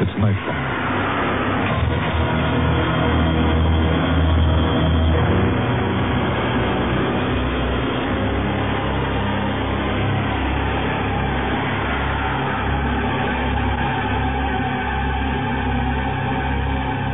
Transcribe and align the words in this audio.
it's 0.00 0.10
nightfall. 0.18 0.72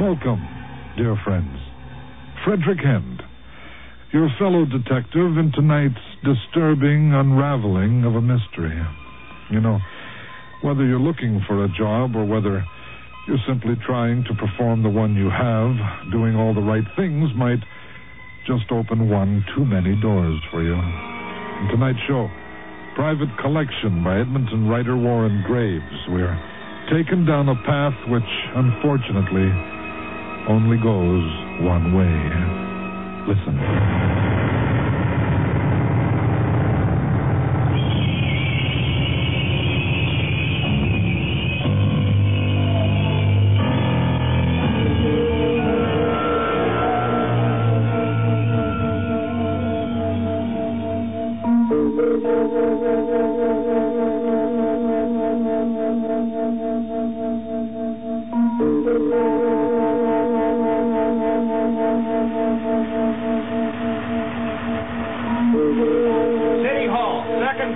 Welcome, 0.00 0.48
dear 0.96 1.16
friends. 1.24 1.58
Frederick 2.44 2.78
Hend, 2.82 3.22
your 4.12 4.28
fellow 4.38 4.64
detective 4.64 5.36
in 5.36 5.52
tonight's 5.54 5.94
disturbing 6.24 7.12
unraveling 7.12 8.04
of 8.04 8.14
a 8.14 8.22
mystery. 8.22 8.80
You 9.50 9.60
know, 9.60 9.78
whether 10.62 10.84
you're 10.84 11.00
looking 11.00 11.40
for 11.46 11.64
a 11.64 11.68
job 11.76 12.16
or 12.16 12.24
whether 12.24 12.64
you're 13.26 13.44
simply 13.46 13.74
trying 13.86 14.24
to 14.24 14.34
perform 14.34 14.82
the 14.82 14.88
one 14.88 15.14
you 15.14 15.30
have, 15.30 15.76
doing 16.10 16.34
all 16.34 16.54
the 16.54 16.64
right 16.64 16.84
things 16.96 17.30
might 17.36 17.60
just 18.46 18.70
open 18.72 19.08
one 19.10 19.44
too 19.54 19.64
many 19.64 19.94
doors 20.00 20.40
for 20.50 20.62
you. 20.62 20.72
In 20.72 21.68
tonight's 21.70 22.00
show, 22.08 22.28
Private 22.94 23.28
Collection 23.40 24.02
by 24.02 24.18
Edmonton 24.20 24.66
writer 24.66 24.96
Warren 24.96 25.44
Graves. 25.46 25.84
We're 26.08 26.34
taken 26.90 27.26
down 27.26 27.48
a 27.48 27.54
path 27.66 27.94
which, 28.08 28.30
unfortunately, 28.56 29.52
only 30.48 30.78
goes 30.80 31.28
one 31.62 31.92
way. 31.94 32.14
Listen. 33.28 34.47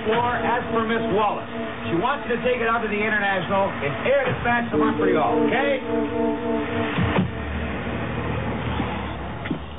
Floor, 0.05 0.35
as 0.37 0.63
per 0.71 0.83
Miss 0.87 1.03
Wallace. 1.15 1.47
She 1.91 1.95
wants 1.99 2.27
you 2.27 2.35
to 2.35 2.41
take 2.43 2.59
it 2.59 2.67
out 2.67 2.81
to 2.83 2.89
the 2.89 2.99
International 2.99 3.69
in 3.83 3.91
air 4.07 4.23
dispatch 4.27 4.71
to 4.71 4.77
Montreal, 4.77 5.47
okay? 5.47 5.79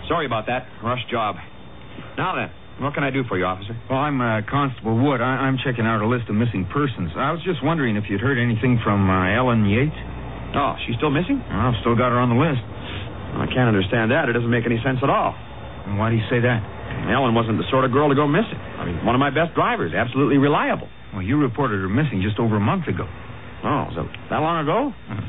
Sorry 0.09 0.27
about 0.27 0.47
that. 0.47 0.69
Rush 0.85 1.01
job. 1.11 1.37
Now 2.19 2.37
then, 2.37 2.51
what 2.85 2.93
can 2.95 3.03
I 3.03 3.11
do 3.11 3.25
for 3.25 3.39
you, 3.39 3.45
officer? 3.47 3.73
Well, 3.89 3.99
I'm 3.99 4.21
uh, 4.21 4.43
Constable 4.51 5.01
Wood. 5.01 5.21
I- 5.21 5.49
I'm 5.49 5.57
checking 5.65 5.87
out 5.87 6.03
a 6.03 6.07
list 6.09 6.29
of 6.29 6.37
missing 6.37 6.69
persons. 6.73 7.11
I 7.17 7.33
was 7.33 7.41
just 7.43 7.65
wondering 7.65 7.97
if 7.97 8.05
you'd 8.11 8.21
heard 8.21 8.39
anything 8.39 8.79
from 8.85 9.09
uh, 9.09 9.33
Ellen 9.33 9.65
Yates. 9.65 9.97
Oh, 10.55 10.77
she's 10.87 10.95
still 10.97 11.11
missing? 11.11 11.41
Well, 11.49 11.73
I've 11.73 11.81
still 11.81 11.97
got 11.97 12.13
her 12.13 12.21
on 12.21 12.29
the 12.31 12.39
list. 12.39 12.63
I 13.35 13.47
can't 13.51 13.67
understand 13.67 14.13
that. 14.13 14.29
It 14.29 14.35
doesn't 14.35 14.51
make 14.51 14.67
any 14.67 14.79
sense 14.85 15.01
at 15.03 15.11
all. 15.11 15.35
And 15.89 15.99
why 15.99 16.11
do 16.11 16.17
you 16.17 16.23
say 16.31 16.39
that? 16.45 16.63
Ellen 17.11 17.35
wasn't 17.35 17.59
the 17.59 17.69
sort 17.71 17.85
of 17.85 17.93
girl 17.93 18.09
to 18.09 18.15
go 18.15 18.27
missing. 18.27 18.57
I 18.57 18.85
mean, 18.87 19.05
one 19.05 19.15
of 19.15 19.21
my 19.21 19.31
best 19.31 19.55
drivers, 19.55 19.93
absolutely 19.93 20.39
reliable. 20.39 20.89
Well, 21.13 21.23
you 21.23 21.37
reported 21.39 21.81
her 21.81 21.89
missing 21.89 22.23
just 22.23 22.39
over 22.41 22.57
a 22.57 22.61
month 22.65 22.89
ago. 22.89 23.07
Oh, 23.65 23.87
so 23.95 24.05
that 24.31 24.41
long 24.41 24.65
ago? 24.65 24.93
Uh, 25.09 25.21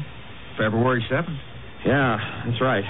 February 0.58 1.04
7th. 1.12 1.40
Yeah, 1.86 2.18
that's 2.48 2.60
right. 2.62 2.84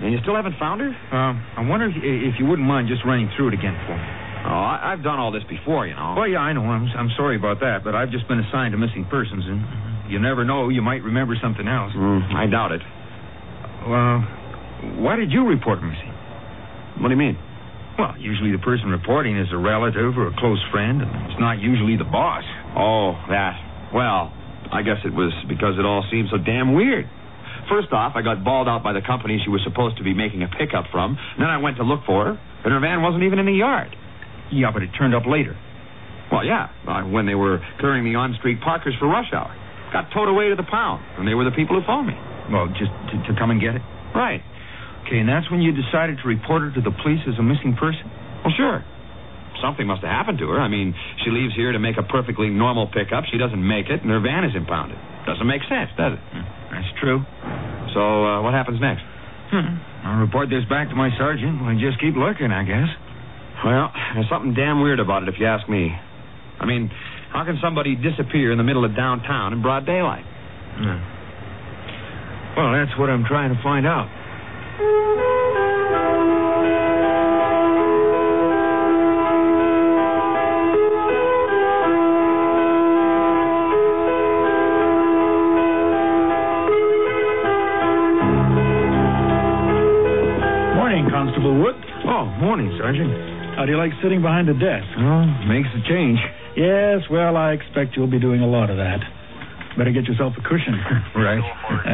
And 0.00 0.12
you 0.12 0.18
still 0.22 0.36
haven't 0.36 0.56
found 0.60 0.80
her? 0.80 0.92
Um, 0.92 1.40
I 1.56 1.64
wonder 1.64 1.88
if, 1.88 1.96
if 1.96 2.38
you 2.38 2.44
wouldn't 2.46 2.68
mind 2.68 2.88
just 2.88 3.04
running 3.04 3.30
through 3.36 3.48
it 3.48 3.54
again 3.54 3.76
for 3.88 3.96
me. 3.96 4.08
Oh, 4.46 4.62
I, 4.62 4.92
I've 4.92 5.02
done 5.02 5.18
all 5.18 5.32
this 5.32 5.42
before, 5.48 5.86
you 5.86 5.96
know. 5.96 6.14
Well, 6.16 6.28
yeah, 6.28 6.38
I 6.38 6.52
know. 6.52 6.62
I'm, 6.62 6.86
I'm 6.96 7.10
sorry 7.16 7.36
about 7.36 7.60
that, 7.60 7.82
but 7.82 7.94
I've 7.96 8.10
just 8.12 8.28
been 8.28 8.38
assigned 8.38 8.72
to 8.72 8.78
missing 8.78 9.06
persons, 9.10 9.42
and 9.48 10.12
you 10.12 10.20
never 10.20 10.44
know. 10.44 10.68
You 10.68 10.82
might 10.82 11.02
remember 11.02 11.34
something 11.42 11.66
else. 11.66 11.92
Mm, 11.96 12.30
I 12.36 12.46
doubt 12.46 12.72
it. 12.72 12.82
Well, 13.88 14.22
why 15.02 15.16
did 15.16 15.32
you 15.32 15.44
report 15.46 15.82
missing? 15.82 16.12
What 17.00 17.08
do 17.08 17.14
you 17.14 17.18
mean? 17.20 17.38
Well, 17.98 18.12
usually 18.20 18.52
the 18.52 18.60
person 18.60 18.92
reporting 18.92 19.38
is 19.38 19.48
a 19.52 19.56
relative 19.56 20.18
or 20.18 20.28
a 20.28 20.36
close 20.36 20.60
friend, 20.70 21.00
and 21.00 21.10
it's 21.30 21.40
not 21.40 21.58
usually 21.60 21.96
the 21.96 22.04
boss. 22.04 22.44
Oh, 22.76 23.16
that. 23.32 23.56
Well, 23.94 24.32
I 24.68 24.82
guess 24.82 25.00
it 25.04 25.14
was 25.16 25.32
because 25.48 25.80
it 25.80 25.84
all 25.84 26.04
seemed 26.10 26.28
so 26.30 26.36
damn 26.36 26.74
weird. 26.74 27.08
First 27.72 27.90
off, 27.92 28.12
I 28.14 28.22
got 28.22 28.44
bawled 28.44 28.68
out 28.68 28.84
by 28.84 28.92
the 28.92 29.00
company 29.00 29.40
she 29.42 29.50
was 29.50 29.64
supposed 29.64 29.96
to 29.96 30.04
be 30.04 30.12
making 30.14 30.42
a 30.42 30.48
pickup 30.48 30.92
from. 30.92 31.16
Then 31.38 31.48
I 31.48 31.56
went 31.58 31.78
to 31.78 31.84
look 31.84 32.04
for 32.04 32.26
her, 32.26 32.34
and 32.36 32.70
her 32.72 32.80
van 32.80 33.02
wasn't 33.02 33.24
even 33.24 33.38
in 33.38 33.46
the 33.46 33.58
yard. 33.58 33.96
Yeah, 34.52 34.70
but 34.72 34.82
it 34.82 34.90
turned 34.98 35.14
up 35.14 35.24
later. 35.26 35.56
Well, 36.30 36.44
yeah, 36.44 36.68
uh, 36.86 37.02
when 37.08 37.26
they 37.26 37.34
were 37.34 37.58
clearing 37.80 38.04
the 38.04 38.18
on-street 38.18 38.60
parkers 38.60 38.94
for 38.98 39.08
rush 39.08 39.32
hour. 39.32 39.50
Got 39.92 40.10
towed 40.12 40.28
away 40.28 40.50
to 40.50 40.56
the 40.56 40.66
pound, 40.68 41.02
and 41.18 41.26
they 41.26 41.34
were 41.34 41.44
the 41.44 41.54
people 41.54 41.78
who 41.78 41.86
phoned 41.86 42.08
me. 42.08 42.14
Well, 42.50 42.68
just 42.74 42.90
to, 43.10 43.32
to 43.32 43.38
come 43.38 43.50
and 43.50 43.60
get 43.60 43.74
it? 43.74 43.82
Right. 44.14 44.42
Okay, 45.06 45.22
and 45.22 45.28
that's 45.28 45.46
when 45.50 45.62
you 45.62 45.70
decided 45.70 46.18
to 46.18 46.26
report 46.26 46.62
her 46.66 46.70
to 46.74 46.82
the 46.82 46.90
police 46.90 47.22
as 47.30 47.38
a 47.38 47.42
missing 47.46 47.78
person? 47.78 48.10
Well, 48.42 48.54
sure. 48.58 48.82
Something 49.62 49.86
must 49.86 50.02
have 50.02 50.10
happened 50.10 50.38
to 50.42 50.50
her. 50.50 50.60
I 50.60 50.68
mean, 50.68 50.92
she 51.24 51.30
leaves 51.30 51.54
here 51.54 51.72
to 51.72 51.78
make 51.78 51.96
a 51.96 52.02
perfectly 52.02 52.50
normal 52.50 52.90
pickup. 52.90 53.24
She 53.30 53.38
doesn't 53.38 53.62
make 53.62 53.86
it, 53.86 54.02
and 54.02 54.10
her 54.10 54.20
van 54.20 54.44
is 54.44 54.52
impounded. 54.54 54.98
Doesn't 55.24 55.46
make 55.46 55.62
sense, 55.70 55.90
does 55.96 56.18
it? 56.18 56.22
That's 56.74 56.90
true. 57.00 57.22
So, 57.94 58.02
uh, 58.02 58.42
what 58.42 58.52
happens 58.52 58.82
next? 58.82 59.02
Hmm. 59.54 59.78
I'll 60.04 60.20
report 60.20 60.50
this 60.50 60.66
back 60.68 60.90
to 60.90 60.96
my 60.98 61.08
sergeant. 61.16 61.62
We'll 61.62 61.78
just 61.78 62.02
keep 62.02 62.18
looking, 62.18 62.50
I 62.50 62.66
guess. 62.66 62.90
Well, 63.64 63.88
there's 64.14 64.28
something 64.28 64.52
damn 64.52 64.82
weird 64.82 65.00
about 65.00 65.22
it, 65.22 65.30
if 65.30 65.36
you 65.38 65.46
ask 65.46 65.66
me. 65.68 65.94
I 66.60 66.66
mean, 66.66 66.90
how 67.32 67.44
can 67.44 67.56
somebody 67.62 67.96
disappear 67.96 68.52
in 68.52 68.58
the 68.58 68.66
middle 68.66 68.84
of 68.84 68.94
downtown 68.94 69.52
in 69.54 69.62
broad 69.62 69.86
daylight? 69.86 70.24
Hmm. 70.76 70.98
Well, 72.58 72.72
that's 72.72 72.92
what 72.98 73.08
I'm 73.08 73.24
trying 73.24 73.54
to 73.54 73.60
find 73.62 73.86
out. 73.86 74.08
Oh, 74.78 75.16
How 93.56 93.64
do 93.64 93.72
you 93.72 93.78
like 93.78 93.90
sitting 94.02 94.20
behind 94.22 94.48
a 94.48 94.54
desk? 94.54 94.86
Well, 94.98 95.24
makes 95.48 95.68
a 95.74 95.80
change. 95.88 96.18
Yes, 96.56 97.02
well, 97.10 97.36
I 97.36 97.52
expect 97.52 97.96
you'll 97.96 98.06
be 98.10 98.20
doing 98.20 98.40
a 98.40 98.46
lot 98.46 98.70
of 98.70 98.76
that. 98.76 99.00
Better 99.76 99.92
get 99.92 100.04
yourself 100.04 100.32
a 100.38 100.42
cushion. 100.42 100.76
right. 101.16 101.42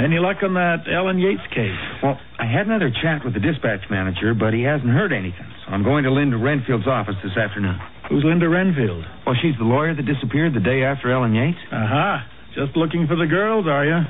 Any 0.05 0.19
luck 0.19 0.39
on 0.43 0.55
that 0.55 0.87
Ellen 0.93 1.19
Yates 1.19 1.43
case? 1.51 1.79
Well, 2.03 2.19
had 2.53 2.67
another 2.67 2.93
chat 2.93 3.25
with 3.25 3.35
the 3.35 3.41
dispatch 3.41 3.89
manager, 3.91 4.35
but 4.35 4.53
he 4.53 4.63
hasn't 4.63 4.91
heard 4.91 5.13
anything. 5.13 5.49
So 5.65 5.73
I'm 5.73 5.83
going 5.83 6.05
to 6.05 6.13
Linda 6.13 6.37
Renfield's 6.37 6.87
office 6.87 7.17
this 7.25 7.37
afternoon. 7.37 7.79
Who's 8.09 8.25
Linda 8.25 8.49
Renfield? 8.49 9.05
Well, 9.27 9.37
she's 9.41 9.57
the 9.59 9.65
lawyer 9.65 9.95
that 9.95 10.05
disappeared 10.05 10.55
the 10.55 10.61
day 10.61 10.85
after 10.85 11.11
Ellen 11.11 11.35
Yates. 11.35 11.59
Aha. 11.73 12.29
Just 12.55 12.77
looking 12.77 13.07
for 13.09 13.17
the 13.17 13.27
girls, 13.27 13.67
are 13.67 13.85
you? 13.85 14.01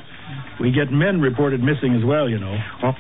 We 0.61 0.73
get 0.73 0.91
men 0.91 1.21
reported 1.21 1.63
missing 1.63 1.95
as 1.95 2.05
well, 2.05 2.29
you 2.29 2.39
know. 2.39 2.57
Well, 2.83 2.97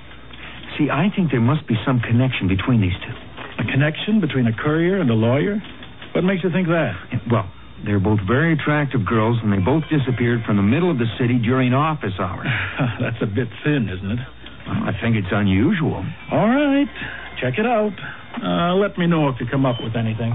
see, 0.79 0.89
I 0.91 1.09
think 1.15 1.31
there 1.31 1.41
must 1.43 1.67
be 1.67 1.75
some 1.85 1.99
connection 2.00 2.47
between 2.47 2.81
these 2.81 2.95
two. 3.03 3.15
A 3.59 3.67
connection 3.71 4.21
between 4.21 4.47
a 4.47 4.55
courier 4.55 5.00
and 5.00 5.11
a 5.11 5.15
lawyer? 5.19 5.61
What 6.15 6.23
makes 6.25 6.45
you 6.45 6.50
think 6.50 6.69
that? 6.69 6.95
Well, 7.31 7.50
they're 7.85 8.00
both 8.00 8.21
very 8.27 8.53
attractive 8.55 9.05
girls, 9.05 9.38
and 9.43 9.53
they 9.53 9.59
both 9.59 9.83
disappeared 9.91 10.45
from 10.47 10.56
the 10.56 10.62
middle 10.62 10.91
of 10.91 10.99
the 10.99 11.11
city 11.19 11.38
during 11.43 11.75
office 11.75 12.15
hours. 12.21 12.47
That's 13.00 13.19
a 13.23 13.27
bit 13.27 13.49
thin, 13.65 13.88
isn't 13.91 14.11
it? 14.12 14.21
Well, 14.67 14.82
I 14.88 14.93
think 15.00 15.17
it's 15.17 15.29
unusual. 15.31 16.05
All 16.31 16.49
right. 16.49 16.88
Check 17.41 17.55
it 17.59 17.67
out. 17.67 17.93
Uh, 18.43 18.75
let 18.76 18.97
me 18.99 19.06
know 19.06 19.29
if 19.29 19.37
you 19.41 19.47
come 19.50 19.67
up 19.67 19.76
with 19.82 19.97
anything. 19.97 20.32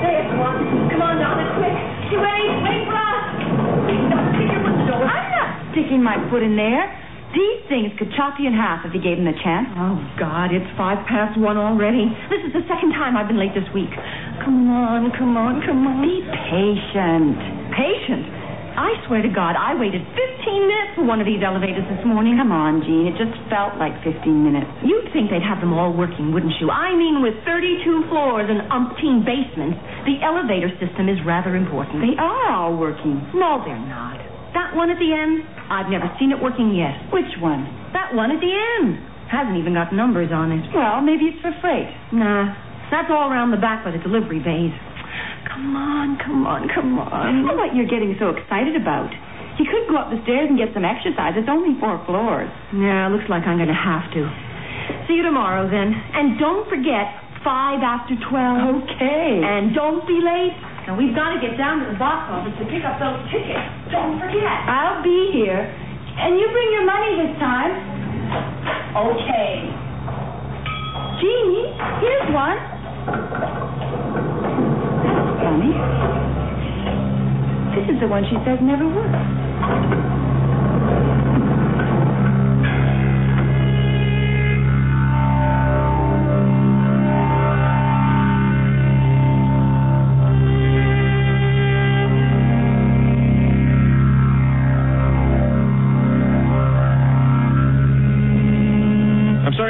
There's 0.00 0.30
one. 0.36 0.90
Come 0.92 1.02
on, 1.02 1.16
Donna, 1.16 1.44
quick. 1.56 1.76
She 2.10 2.16
wait, 2.20 2.52
wait 2.62 2.84
for 2.84 2.96
us. 3.00 3.24
Don't 4.12 4.28
stick 4.36 4.48
your 4.52 4.60
foot 4.60 4.76
in 4.76 4.78
the 4.78 4.86
door. 4.92 5.04
I'm 5.08 5.30
not 5.32 5.48
sticking 5.72 6.02
my 6.02 6.16
foot 6.30 6.42
in 6.42 6.56
there. 6.56 6.99
These 7.30 7.62
things 7.70 7.94
could 7.94 8.10
chop 8.18 8.42
you 8.42 8.50
in 8.50 8.54
half 8.54 8.82
if 8.82 8.90
you 8.90 8.98
gave 8.98 9.22
them 9.22 9.26
the 9.30 9.38
chance. 9.38 9.70
Oh, 9.78 9.98
God, 10.18 10.50
it's 10.50 10.66
five 10.74 10.98
past 11.06 11.38
one 11.38 11.54
already. 11.54 12.10
This 12.26 12.42
is 12.42 12.52
the 12.52 12.66
second 12.66 12.90
time 12.98 13.14
I've 13.14 13.30
been 13.30 13.38
late 13.38 13.54
this 13.54 13.66
week. 13.70 13.90
Come 14.42 14.66
on, 14.66 15.14
come 15.14 15.38
on, 15.38 15.62
come 15.62 15.86
on. 15.86 16.02
Be 16.02 16.26
patient. 16.26 17.38
patient. 17.70 18.40
I 18.74 18.94
swear 19.06 19.22
to 19.22 19.28
God, 19.28 19.58
I 19.58 19.74
waited 19.74 20.02
15 20.02 20.70
minutes 20.70 20.92
for 20.94 21.04
one 21.04 21.18
of 21.18 21.26
these 21.26 21.42
elevators 21.42 21.82
this 21.90 22.02
morning. 22.06 22.38
Come 22.38 22.54
on, 22.54 22.82
Jean. 22.86 23.10
It 23.10 23.18
just 23.18 23.34
felt 23.50 23.74
like 23.82 23.92
15 24.06 24.22
minutes. 24.30 24.70
You'd 24.86 25.10
think 25.10 25.30
they'd 25.30 25.42
have 25.42 25.58
them 25.58 25.74
all 25.74 25.90
working, 25.90 26.30
wouldn't 26.30 26.54
you? 26.62 26.70
I 26.70 26.94
mean, 26.94 27.18
with 27.18 27.34
32 27.42 28.06
floors 28.08 28.46
and 28.46 28.62
umpteen 28.70 29.26
basements, 29.26 29.78
the 30.06 30.22
elevator 30.22 30.70
system 30.78 31.10
is 31.10 31.18
rather 31.26 31.58
important. 31.58 31.98
They 31.98 32.14
are 32.18 32.50
all 32.54 32.78
working. 32.78 33.18
No, 33.34 33.58
they're 33.66 33.86
not. 33.90 34.19
That 34.54 34.74
one 34.74 34.90
at 34.90 34.98
the 34.98 35.10
end, 35.14 35.46
I've 35.70 35.90
never 35.90 36.10
seen 36.18 36.34
it 36.34 36.38
working 36.42 36.74
yet. 36.74 36.98
Which 37.14 37.30
one? 37.38 37.66
That 37.94 38.14
one 38.14 38.30
at 38.34 38.40
the 38.42 38.50
end 38.50 38.98
hasn't 39.30 39.54
even 39.54 39.74
got 39.74 39.94
numbers 39.94 40.34
on 40.34 40.50
it. 40.50 40.66
Well, 40.74 40.98
maybe 41.00 41.30
it's 41.30 41.38
for 41.38 41.54
freight. 41.62 41.86
Nah, 42.10 42.50
that's 42.90 43.06
all 43.10 43.30
around 43.30 43.54
the 43.54 43.62
back 43.62 43.86
by 43.86 43.94
the 43.94 44.02
delivery 44.02 44.42
bays. 44.42 44.74
Come 45.46 45.74
on, 45.78 46.18
come 46.18 46.46
on, 46.46 46.66
come 46.74 46.98
on. 46.98 47.46
Well, 47.46 47.56
what 47.58 47.74
you're 47.78 47.86
getting 47.90 48.14
so 48.18 48.34
excited 48.34 48.74
about? 48.74 49.10
You 49.58 49.66
could 49.68 49.86
go 49.92 49.98
up 49.98 50.10
the 50.10 50.18
stairs 50.26 50.48
and 50.50 50.56
get 50.58 50.74
some 50.74 50.86
exercise. 50.86 51.36
It's 51.36 51.50
only 51.50 51.78
four 51.78 52.00
floors. 52.06 52.50
Yeah, 52.74 53.06
looks 53.12 53.28
like 53.28 53.46
I'm 53.46 53.58
going 53.60 53.70
to 53.70 53.76
have 53.76 54.08
to. 54.14 54.22
See 55.06 55.20
you 55.20 55.22
tomorrow, 55.26 55.68
then. 55.68 55.92
And 55.94 56.38
don't 56.38 56.66
forget, 56.66 57.12
five 57.44 57.82
after 57.84 58.16
twelve. 58.30 58.82
Okay. 58.88 59.42
And 59.44 59.74
don't 59.74 60.06
be 60.06 60.18
late. 60.22 60.54
And 60.90 60.98
we've 60.98 61.14
got 61.14 61.30
to 61.30 61.38
get 61.38 61.54
down 61.54 61.78
to 61.78 61.86
the 61.86 61.94
box 62.02 62.26
office 62.34 62.50
to 62.58 62.66
pick 62.66 62.82
up 62.82 62.98
those 62.98 63.22
tickets. 63.30 63.62
Don't 63.94 64.18
forget. 64.18 64.42
I'll 64.42 64.98
be 65.06 65.30
here. 65.30 65.62
And 65.62 66.34
you 66.34 66.50
bring 66.50 66.66
your 66.74 66.82
money 66.82 67.14
this 67.14 67.38
time. 67.38 67.70
Okay. 68.98 69.70
Jean, 71.22 71.70
here's 72.02 72.34
one. 72.34 72.58
That's 75.06 75.30
funny. 75.46 75.78
This 77.78 77.86
is 77.94 78.00
the 78.02 78.10
one 78.10 78.26
she 78.26 78.34
says 78.42 78.58
never 78.58 78.90
works. 78.90 80.29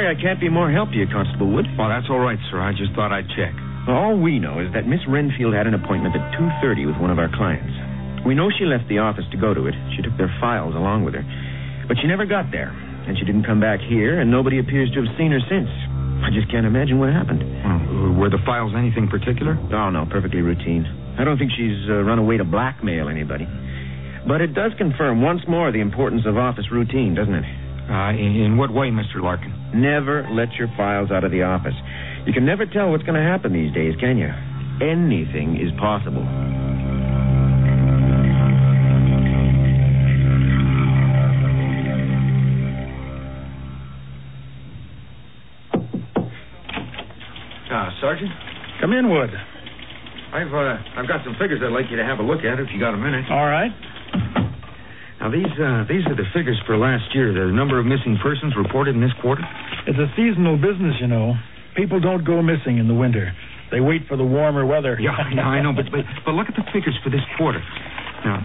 Sorry 0.01 0.17
I 0.17 0.19
can't 0.19 0.41
be 0.41 0.49
more 0.49 0.71
help 0.71 0.89
to 0.91 0.97
you, 0.97 1.05
Constable 1.05 1.53
Wood. 1.53 1.69
Well, 1.77 1.89
that's 1.89 2.09
all 2.09 2.17
right, 2.17 2.39
sir. 2.49 2.57
I 2.57 2.73
just 2.73 2.89
thought 2.97 3.13
I'd 3.13 3.29
check. 3.37 3.53
All 3.85 4.17
we 4.17 4.41
know 4.41 4.57
is 4.57 4.73
that 4.73 4.89
Miss 4.89 5.01
Renfield 5.05 5.53
had 5.53 5.69
an 5.69 5.77
appointment 5.77 6.17
at 6.17 6.25
2.30 6.41 6.89
with 6.89 6.97
one 6.97 7.13
of 7.13 7.21
our 7.21 7.29
clients. 7.29 7.69
We 8.25 8.33
know 8.33 8.49
she 8.49 8.65
left 8.65 8.89
the 8.89 8.97
office 8.97 9.25
to 9.29 9.37
go 9.37 9.53
to 9.53 9.69
it. 9.69 9.77
She 9.93 10.01
took 10.01 10.17
their 10.17 10.33
files 10.41 10.73
along 10.73 11.05
with 11.05 11.13
her. 11.13 11.21
But 11.85 12.01
she 12.01 12.09
never 12.09 12.25
got 12.25 12.49
there, 12.49 12.73
and 12.73 13.13
she 13.17 13.25
didn't 13.25 13.45
come 13.45 13.61
back 13.61 13.77
here, 13.77 14.21
and 14.21 14.29
nobody 14.29 14.57
appears 14.57 14.89
to 14.97 15.05
have 15.05 15.11
seen 15.21 15.33
her 15.37 15.41
since. 15.45 15.69
I 16.25 16.33
just 16.33 16.49
can't 16.49 16.65
imagine 16.65 16.97
what 16.97 17.13
happened. 17.13 17.45
Well, 17.45 18.25
were 18.25 18.33
the 18.33 18.41
files 18.41 18.73
anything 18.73 19.05
particular? 19.05 19.53
Oh, 19.69 19.89
no, 19.93 20.09
perfectly 20.09 20.41
routine. 20.41 20.85
I 21.17 21.25
don't 21.25 21.37
think 21.37 21.53
she's 21.53 21.77
uh, 21.89 22.01
run 22.01 22.17
away 22.17 22.37
to 22.41 22.45
blackmail 22.45 23.05
anybody. 23.05 23.45
But 24.25 24.41
it 24.41 24.53
does 24.57 24.73
confirm 24.77 25.21
once 25.21 25.41
more 25.49 25.69
the 25.69 25.81
importance 25.81 26.25
of 26.25 26.37
office 26.37 26.69
routine, 26.73 27.13
doesn't 27.13 27.33
it? 27.33 27.45
Uh, 27.89 28.13
in, 28.17 28.49
in 28.49 28.57
what 28.57 28.73
way, 28.73 28.89
Mr. 28.89 29.21
Larkin? 29.21 29.60
Never 29.73 30.27
let 30.31 30.53
your 30.53 30.67
files 30.75 31.11
out 31.11 31.23
of 31.23 31.31
the 31.31 31.43
office. 31.43 31.73
You 32.25 32.33
can 32.33 32.45
never 32.45 32.65
tell 32.65 32.91
what's 32.91 33.03
going 33.03 33.15
to 33.15 33.27
happen 33.27 33.53
these 33.53 33.73
days, 33.73 33.93
can 33.99 34.17
you? 34.17 34.29
Anything 34.81 35.57
is 35.57 35.71
possible. 35.79 36.25
Uh, 47.71 47.89
Sergeant? 48.01 48.31
Come 48.81 48.91
in, 48.93 49.09
Wood. 49.09 49.29
I've 50.33 50.53
uh, 50.53 50.77
I've 50.97 51.07
got 51.07 51.23
some 51.23 51.35
figures 51.39 51.61
I'd 51.63 51.71
like 51.71 51.85
you 51.91 51.97
to 51.97 52.03
have 52.03 52.19
a 52.19 52.23
look 52.23 52.39
at 52.43 52.59
if 52.59 52.67
you 52.73 52.79
got 52.79 52.93
a 52.93 52.97
minute. 52.97 53.25
All 53.29 53.45
right. 53.47 53.71
Now 55.21 55.29
these 55.29 55.53
uh, 55.53 55.85
these 55.85 56.01
are 56.09 56.17
the 56.17 56.25
figures 56.33 56.57
for 56.65 56.81
last 56.81 57.13
year. 57.13 57.29
The 57.29 57.53
number 57.53 57.77
of 57.77 57.85
missing 57.85 58.17
persons 58.25 58.57
reported 58.57 58.97
in 58.97 59.01
this 59.01 59.13
quarter. 59.21 59.45
It's 59.85 59.97
a 60.01 60.09
seasonal 60.17 60.57
business, 60.57 60.97
you 60.97 61.05
know. 61.05 61.37
People 61.77 62.01
don't 62.01 62.25
go 62.25 62.41
missing 62.41 62.81
in 62.81 62.89
the 62.89 62.97
winter. 62.97 63.29
They 63.69 63.79
wait 63.79 64.09
for 64.09 64.17
the 64.17 64.25
warmer 64.25 64.65
weather. 64.65 64.97
Yeah, 64.99 65.13
yeah, 65.31 65.45
I 65.45 65.61
know, 65.61 65.77
but, 65.77 65.93
but 65.93 66.03
but 66.25 66.33
look 66.33 66.49
at 66.49 66.57
the 66.57 66.65
figures 66.73 66.97
for 67.05 67.13
this 67.13 67.21
quarter. 67.37 67.61
Now, 68.25 68.41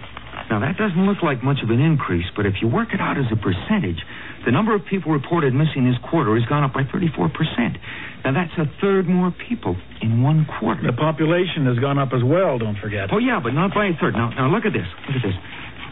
now 0.53 0.59
that 0.61 0.77
doesn't 0.77 1.01
look 1.01 1.25
like 1.25 1.43
much 1.43 1.59
of 1.65 1.73
an 1.73 1.81
increase, 1.81 2.29
but 2.37 2.45
if 2.45 2.61
you 2.61 2.69
work 2.69 2.93
it 2.93 3.01
out 3.01 3.17
as 3.17 3.25
a 3.33 3.39
percentage, 3.41 3.99
the 4.45 4.53
number 4.53 4.77
of 4.77 4.85
people 4.85 5.11
reported 5.11 5.57
missing 5.57 5.83
this 5.83 5.97
quarter 6.13 6.37
has 6.37 6.45
gone 6.45 6.63
up 6.63 6.77
by 6.77 6.85
34 6.93 7.33
percent. 7.33 7.81
Now 8.21 8.37
that's 8.37 8.53
a 8.61 8.69
third 8.79 9.09
more 9.09 9.33
people 9.49 9.75
in 10.05 10.21
one 10.21 10.45
quarter. 10.61 10.85
The 10.85 10.93
population 10.93 11.65
has 11.65 11.81
gone 11.81 11.97
up 11.97 12.13
as 12.13 12.21
well, 12.21 12.61
don't 12.61 12.77
forget. 12.77 13.09
Oh 13.11 13.17
yeah, 13.17 13.41
but 13.41 13.57
not 13.57 13.73
by 13.73 13.89
a 13.89 13.97
third. 13.97 14.13
Now, 14.13 14.29
now 14.29 14.47
look 14.53 14.63
at 14.63 14.77
this. 14.77 14.87
Look 15.09 15.17
at 15.17 15.25
this. 15.25 15.37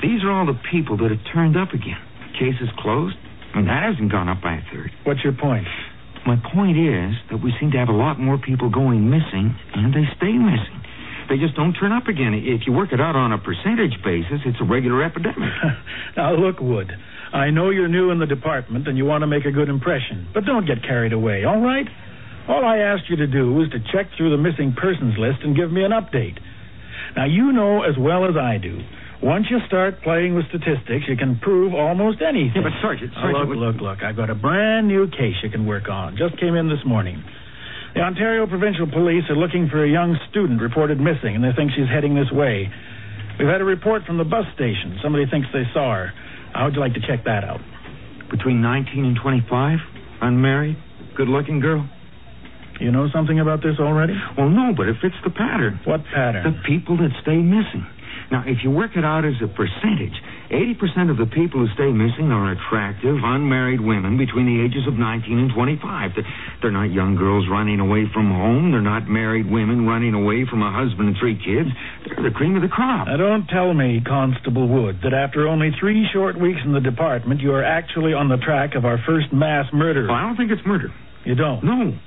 These 0.06 0.22
are 0.22 0.30
all 0.30 0.46
the 0.46 0.60
people 0.70 1.02
that 1.02 1.10
have 1.10 1.26
turned 1.34 1.58
up 1.58 1.74
again. 1.74 1.98
Cases 2.38 2.70
closed. 2.78 3.18
I 3.54 3.58
mean, 3.58 3.66
that 3.66 3.82
hasn't 3.82 4.12
gone 4.12 4.30
up 4.30 4.38
by 4.38 4.62
a 4.62 4.64
third. 4.70 4.94
What's 5.02 5.24
your 5.26 5.34
point? 5.34 5.66
My 6.30 6.38
point 6.54 6.78
is 6.78 7.18
that 7.34 7.42
we 7.42 7.50
seem 7.58 7.72
to 7.74 7.80
have 7.82 7.90
a 7.90 7.98
lot 7.98 8.22
more 8.22 8.38
people 8.38 8.70
going 8.70 9.10
missing, 9.10 9.58
and 9.74 9.90
they 9.90 10.06
stay 10.18 10.38
missing. 10.38 10.78
They 11.26 11.42
just 11.42 11.56
don't 11.58 11.74
turn 11.74 11.90
up 11.90 12.06
again. 12.06 12.38
If 12.38 12.70
you 12.70 12.74
work 12.74 12.94
it 12.94 13.02
out 13.02 13.16
on 13.18 13.34
a 13.34 13.42
percentage 13.42 13.98
basis, 14.06 14.46
it's 14.46 14.62
a 14.62 14.66
regular 14.66 15.02
epidemic. 15.02 15.50
now, 16.18 16.38
look, 16.38 16.60
Wood. 16.62 16.92
I 17.34 17.50
know 17.50 17.72
you're 17.72 17.90
new 17.90 18.12
in 18.12 18.20
the 18.20 18.30
department 18.30 18.88
and 18.88 18.98
you 18.98 19.06
want 19.06 19.24
to 19.24 19.28
make 19.28 19.46
a 19.46 19.52
good 19.52 19.70
impression, 19.70 20.30
but 20.34 20.46
don't 20.46 20.68
get 20.68 20.84
carried 20.84 21.14
away, 21.14 21.44
all 21.44 21.60
right? 21.60 21.88
All 22.48 22.64
I 22.64 22.78
asked 22.78 23.10
you 23.10 23.18
to 23.18 23.28
do 23.28 23.54
was 23.54 23.70
to 23.72 23.80
check 23.92 24.12
through 24.16 24.30
the 24.30 24.38
missing 24.38 24.76
persons 24.78 25.16
list 25.18 25.40
and 25.42 25.56
give 25.56 25.72
me 25.72 25.84
an 25.84 25.92
update. 25.92 26.38
Now, 27.16 27.26
you 27.26 27.52
know 27.52 27.84
as 27.84 27.98
well 27.98 28.26
as 28.26 28.38
I 28.38 28.58
do, 28.58 28.80
once 29.24 29.46
you 29.50 29.60
start 29.68 30.02
playing 30.02 30.36
with 30.36 30.46
statistics, 30.50 31.06
you 31.08 31.16
can 31.18 31.38
prove 31.40 31.74
almost 31.74 32.22
anything. 32.22 32.52
Yeah, 32.56 32.70
but 32.70 32.74
Sergeant, 32.82 33.12
Now, 33.16 33.22
Sergeant, 33.22 33.40
look, 33.40 33.48
what- 33.50 33.58
look, 33.58 33.82
look. 33.82 34.04
I've 34.04 34.16
got 34.16 34.30
a 34.30 34.36
brand 34.36 34.88
new 34.88 35.08
case 35.08 35.36
you 35.44 35.50
can 35.50 35.66
work 35.66 35.90
on. 35.90 36.16
Just 36.18 36.38
came 36.38 36.56
in 36.56 36.68
this 36.70 36.84
morning. 36.86 37.24
The 37.94 38.02
Ontario 38.02 38.46
Provincial 38.46 38.88
Police 38.88 39.24
are 39.30 39.36
looking 39.36 39.70
for 39.70 39.84
a 39.84 39.88
young 39.88 40.18
student 40.30 40.62
reported 40.62 41.00
missing, 41.00 41.36
and 41.36 41.44
they 41.44 41.54
think 41.54 41.72
she's 41.72 41.88
heading 41.88 42.14
this 42.14 42.30
way. 42.32 42.70
We've 43.40 43.48
had 43.48 43.62
a 43.62 43.66
report 43.66 44.04
from 44.06 44.18
the 44.18 44.26
bus 44.26 44.46
station. 44.54 45.00
Somebody 45.02 45.26
thinks 45.28 45.48
they 45.54 45.66
saw 45.74 45.94
her. 45.96 46.14
How 46.54 46.66
would 46.66 46.76
you 46.76 46.82
like 46.82 46.94
to 46.96 47.02
check 47.02 47.24
that 47.24 47.44
out? 47.44 47.62
Between 48.30 48.62
19 48.62 49.06
and 49.06 49.16
25, 49.16 49.80
unmarried, 50.22 50.76
good-looking 51.16 51.60
girl. 51.62 51.88
You 52.80 52.92
know 52.92 53.08
something 53.14 53.40
about 53.40 53.62
this 53.64 53.80
already? 53.80 54.14
Well, 54.38 54.50
no, 54.50 54.74
but 54.76 54.88
it 54.90 54.98
fits 55.02 55.16
the 55.24 55.30
pattern. 55.30 55.80
What 55.86 56.04
pattern? 56.14 56.44
The 56.44 56.60
people 56.68 56.98
that 56.98 57.12
stay 57.22 57.38
missing. 57.38 57.86
Now, 58.32 58.44
if 58.46 58.64
you 58.64 58.72
work 58.72 58.98
it 58.98 59.06
out 59.06 59.26
as 59.26 59.38
a 59.44 59.48
percentage, 59.48 60.16
80% 60.50 61.10
of 61.10 61.18
the 61.18 61.26
people 61.26 61.62
who 61.62 61.70
stay 61.74 61.90
missing 61.90 62.30
are 62.30 62.52
attractive, 62.54 63.18
unmarried 63.22 63.82
women 63.82 64.18
between 64.18 64.46
the 64.46 64.62
ages 64.62 64.86
of 64.88 64.94
19 64.94 65.38
and 65.38 65.52
25. 65.54 66.12
They're, 66.62 66.72
not 66.72 66.92
young 66.92 67.16
girls 67.16 67.46
running 67.50 67.80
away 67.80 68.06
from 68.14 68.30
home. 68.30 68.72
They're 68.72 68.82
not 68.82 69.08
married 69.08 69.50
women 69.50 69.86
running 69.86 70.14
away 70.14 70.46
from 70.50 70.62
a 70.62 70.72
husband 70.72 71.10
and 71.10 71.18
three 71.18 71.38
kids. 71.38 71.70
They're 72.06 72.26
the 72.26 72.36
cream 72.36 72.56
of 72.56 72.62
the 72.62 72.68
crop. 72.68 73.08
Now, 73.08 73.18
don't 73.18 73.48
tell 73.48 73.74
me, 73.74 74.02
Constable 74.06 74.68
Wood, 74.68 75.00
that 75.04 75.14
after 75.14 75.48
only 75.48 75.72
three 75.80 76.06
short 76.12 76.40
weeks 76.40 76.60
in 76.66 76.74
the 76.74 76.82
department, 76.82 77.42
you 77.42 77.54
are 77.54 77.64
actually 77.64 78.14
on 78.14 78.30
the 78.30 78.38
track 78.38 78.76
of 78.76 78.86
our 78.86 78.98
first 79.06 79.32
mass 79.32 79.66
murder. 79.72 80.08
Well, 80.08 80.18
I 80.18 80.22
don't 80.22 80.38
think 80.38 80.52
it's 80.52 80.66
murder. 80.66 80.94
You 81.24 81.36
don't? 81.36 81.64
No. 81.64 81.98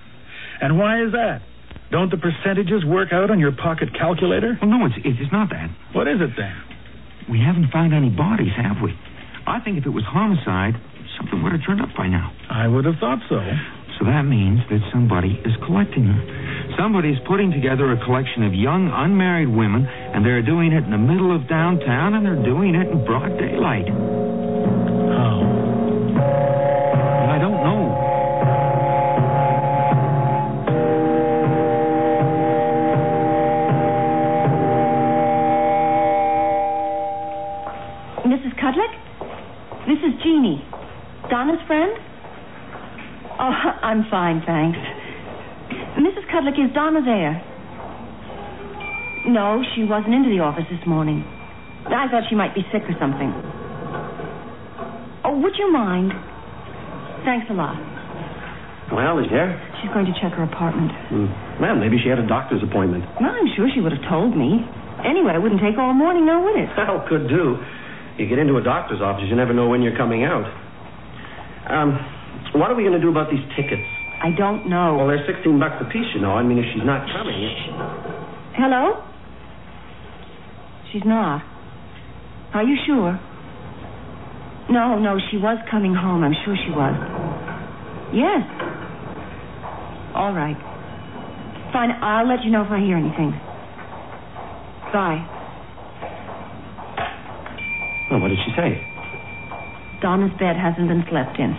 And 0.60 0.78
why 0.78 1.02
is 1.02 1.12
that? 1.12 1.42
Don't 1.90 2.10
the 2.10 2.20
percentages 2.20 2.84
work 2.84 3.12
out 3.12 3.30
on 3.30 3.40
your 3.40 3.52
pocket 3.52 3.88
calculator? 3.96 4.58
Well, 4.60 4.70
no, 4.70 4.84
it's, 4.86 4.94
it's 5.04 5.32
not 5.32 5.48
that. 5.50 5.72
What 5.96 6.06
is 6.06 6.20
it 6.20 6.36
then? 6.36 6.56
We 7.30 7.40
haven't 7.40 7.72
found 7.72 7.94
any 7.94 8.10
bodies, 8.10 8.52
have 8.56 8.80
we? 8.82 8.92
I 9.46 9.60
think 9.60 9.78
if 9.78 9.86
it 9.86 9.92
was 9.92 10.04
homicide, 10.04 10.76
something 11.16 11.42
would 11.42 11.52
have 11.52 11.64
turned 11.64 11.80
up 11.80 11.88
by 11.96 12.08
now. 12.08 12.32
I 12.50 12.68
would 12.68 12.84
have 12.84 13.00
thought 13.00 13.20
so. 13.28 13.40
So 13.98 14.04
that 14.04 14.22
means 14.22 14.60
that 14.70 14.78
somebody 14.92 15.40
is 15.44 15.52
collecting 15.66 16.06
them. 16.06 16.20
Somebody's 16.78 17.18
putting 17.26 17.50
together 17.50 17.90
a 17.90 17.98
collection 18.04 18.44
of 18.44 18.52
young, 18.54 18.92
unmarried 18.92 19.48
women, 19.48 19.86
and 19.88 20.24
they're 20.24 20.44
doing 20.44 20.72
it 20.72 20.84
in 20.84 20.92
the 20.92 21.00
middle 21.00 21.34
of 21.34 21.48
downtown, 21.48 22.14
and 22.14 22.24
they're 22.24 22.44
doing 22.44 22.76
it 22.76 22.86
in 22.86 23.04
broad 23.04 23.36
daylight. 23.40 23.88
I'm 43.98 44.06
fine, 44.14 44.38
thanks. 44.46 44.78
Mrs. 45.98 46.22
Cudlick, 46.30 46.54
is 46.54 46.70
Donna 46.70 47.02
there? 47.02 47.34
No, 49.26 49.58
she 49.74 49.82
wasn't 49.82 50.14
into 50.14 50.30
the 50.30 50.38
office 50.38 50.70
this 50.70 50.86
morning. 50.86 51.26
I 51.90 52.06
thought 52.06 52.22
she 52.30 52.38
might 52.38 52.54
be 52.54 52.62
sick 52.70 52.86
or 52.86 52.94
something. 53.02 53.34
Oh, 55.26 55.34
would 55.42 55.58
you 55.58 55.72
mind? 55.74 56.14
Thanks 57.26 57.50
a 57.50 57.54
lot. 57.58 57.74
Well, 58.94 59.18
is 59.18 59.26
there? 59.34 59.58
She's 59.82 59.90
going 59.90 60.06
to 60.06 60.14
check 60.22 60.30
her 60.38 60.46
apartment. 60.46 60.94
Hmm. 61.10 61.26
Well, 61.58 61.74
maybe 61.74 61.98
she 61.98 62.06
had 62.08 62.22
a 62.22 62.26
doctor's 62.30 62.62
appointment. 62.62 63.02
Well, 63.18 63.34
I'm 63.34 63.50
sure 63.58 63.66
she 63.74 63.82
would 63.82 63.90
have 63.90 64.06
told 64.06 64.38
me. 64.38 64.62
Anyway, 65.02 65.34
it 65.34 65.42
wouldn't 65.42 65.60
take 65.60 65.74
all 65.74 65.90
morning 65.92 66.22
now, 66.22 66.38
would 66.38 66.54
it? 66.54 66.70
Well, 66.78 67.02
could 67.10 67.26
do. 67.26 67.58
You 68.14 68.30
get 68.30 68.38
into 68.38 68.54
a 68.58 68.62
doctor's 68.62 69.02
office, 69.02 69.26
you 69.26 69.34
never 69.34 69.52
know 69.52 69.66
when 69.66 69.82
you're 69.82 69.98
coming 69.98 70.22
out. 70.22 70.46
Um, 71.66 71.98
what 72.54 72.70
are 72.70 72.74
we 72.74 72.82
going 72.82 72.96
to 72.96 73.00
do 73.00 73.10
about 73.10 73.30
these 73.30 73.44
tickets? 73.56 73.86
I 74.22 74.30
don't 74.36 74.68
know. 74.68 74.96
Well, 74.98 75.06
they're 75.06 75.24
16 75.26 75.58
bucks 75.60 75.78
a 75.80 75.86
piece, 75.92 76.10
you 76.14 76.20
know. 76.20 76.32
I 76.32 76.42
mean, 76.42 76.58
if 76.58 76.66
she's 76.74 76.84
not 76.84 77.06
coming, 77.06 77.38
it's... 77.38 77.62
Hello? 78.58 79.04
She's 80.92 81.04
not. 81.04 81.42
Are 82.54 82.64
you 82.64 82.76
sure? 82.86 83.20
No, 84.70 84.98
no, 84.98 85.18
she 85.30 85.38
was 85.38 85.58
coming 85.70 85.94
home. 85.94 86.24
I'm 86.24 86.34
sure 86.44 86.56
she 86.56 86.70
was. 86.70 86.96
Yes. 88.12 88.42
All 90.14 90.34
right. 90.34 90.56
Fine, 91.72 91.90
I'll 92.02 92.26
let 92.26 92.42
you 92.44 92.50
know 92.50 92.64
if 92.64 92.70
I 92.70 92.80
hear 92.80 92.96
anything. 92.96 93.30
Bye. 94.92 95.20
Well, 98.10 98.20
what 98.20 98.28
did 98.28 98.38
she 98.44 98.52
say? 98.56 98.82
Donna's 100.00 100.32
bed 100.38 100.56
hasn't 100.56 100.88
been 100.88 101.04
slept 101.10 101.38
in. 101.38 101.52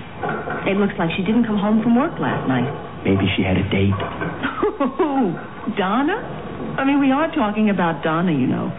It 0.68 0.78
looks 0.78 0.94
like 1.00 1.10
she 1.16 1.24
didn't 1.24 1.46
come 1.46 1.58
home 1.58 1.82
from 1.84 1.96
work 1.96 2.18
last 2.20 2.48
night. 2.48 2.68
Maybe 3.06 3.26
she 3.38 3.44
had 3.44 3.56
a 3.58 3.64
date. 3.72 3.96
Donna? 5.80 6.18
I 6.78 6.84
mean, 6.86 7.00
we 7.00 7.12
are 7.12 7.32
talking 7.34 7.70
about 7.70 8.04
Donna, 8.04 8.32
you 8.32 8.48
know. 8.48 8.72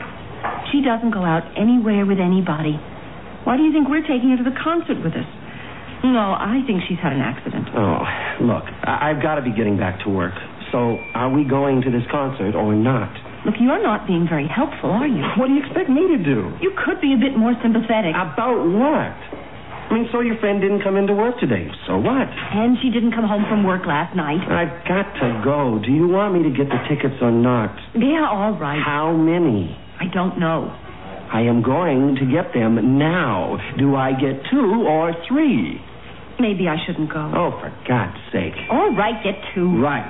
She 0.73 0.83
doesn't 0.83 1.11
go 1.11 1.25
out 1.25 1.45
anywhere 1.57 2.05
with 2.07 2.21
anybody. 2.21 2.77
Why 3.45 3.57
do 3.57 3.63
you 3.65 3.73
think 3.73 3.89
we're 3.89 4.05
taking 4.07 4.31
her 4.37 4.39
to 4.39 4.45
the 4.47 4.57
concert 4.63 5.01
with 5.03 5.13
us? 5.17 5.29
No, 6.05 6.33
I 6.33 6.63
think 6.67 6.81
she's 6.89 6.99
had 7.01 7.13
an 7.13 7.21
accident. 7.21 7.69
Oh, 7.77 8.01
look, 8.41 8.65
I- 8.85 9.11
I've 9.13 9.23
got 9.23 9.37
to 9.37 9.43
be 9.43 9.53
getting 9.53 9.77
back 9.77 10.01
to 10.05 10.09
work. 10.09 10.33
So, 10.73 10.97
are 11.15 11.29
we 11.29 11.45
going 11.45 11.83
to 11.83 11.91
this 11.91 12.05
concert 12.11 12.55
or 12.55 12.73
not? 12.75 13.11
Look, 13.45 13.57
you're 13.61 13.83
not 13.83 14.07
being 14.07 14.29
very 14.29 14.47
helpful, 14.47 14.91
are 14.93 15.09
you? 15.09 15.25
What 15.37 15.49
do 15.49 15.55
you 15.57 15.65
expect 15.65 15.89
me 15.91 16.07
to 16.09 16.19
do? 16.21 16.53
You 16.61 16.73
could 16.85 17.01
be 17.01 17.13
a 17.13 17.21
bit 17.21 17.37
more 17.37 17.53
sympathetic. 17.61 18.13
About 18.15 18.57
what? 18.69 19.17
I 19.91 19.95
mean, 19.95 20.07
so 20.13 20.21
your 20.21 20.39
friend 20.39 20.63
didn't 20.63 20.83
come 20.87 20.97
into 20.97 21.15
work 21.15 21.39
today. 21.41 21.67
So 21.87 21.99
what? 21.99 22.31
And 22.31 22.79
she 22.81 22.91
didn't 22.91 23.11
come 23.11 23.27
home 23.27 23.43
from 23.51 23.67
work 23.67 23.83
last 23.87 24.15
night. 24.15 24.39
I've 24.47 24.87
got 24.87 25.11
to 25.19 25.43
go. 25.43 25.83
Do 25.83 25.91
you 25.91 26.07
want 26.07 26.35
me 26.35 26.47
to 26.47 26.55
get 26.55 26.71
the 26.71 26.79
tickets 26.87 27.19
or 27.21 27.33
not? 27.33 27.75
Yeah, 27.99 28.31
all 28.31 28.55
right. 28.55 28.79
How 28.79 29.11
many? 29.11 29.77
I 29.99 30.07
don't 30.15 30.39
know. 30.39 30.71
I 31.33 31.43
am 31.43 31.63
going 31.63 32.15
to 32.23 32.27
get 32.27 32.55
them 32.55 32.99
now. 32.99 33.59
Do 33.79 33.97
I 33.97 34.13
get 34.13 34.47
two 34.51 34.87
or 34.87 35.11
three? 35.27 35.83
Maybe 36.39 36.67
I 36.67 36.77
shouldn't 36.87 37.13
go. 37.13 37.27
Oh, 37.35 37.51
for 37.59 37.75
God's 37.87 38.19
sake. 38.33 38.55
All 38.71 38.95
right, 38.95 39.19
get 39.23 39.35
two. 39.55 39.83
Right. 39.83 40.07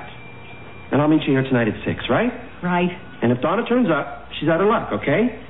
And 0.91 1.01
I'll 1.01 1.07
meet 1.07 1.21
you 1.25 1.33
here 1.33 1.43
tonight 1.43 1.67
at 1.67 1.75
six, 1.85 2.05
right? 2.09 2.31
Right. 2.63 2.89
And 3.21 3.31
if 3.31 3.41
Donna 3.41 3.65
turns 3.65 3.89
up, 3.89 4.29
she's 4.39 4.49
out 4.49 4.61
of 4.61 4.67
luck, 4.67 4.93
okay? 5.01 5.41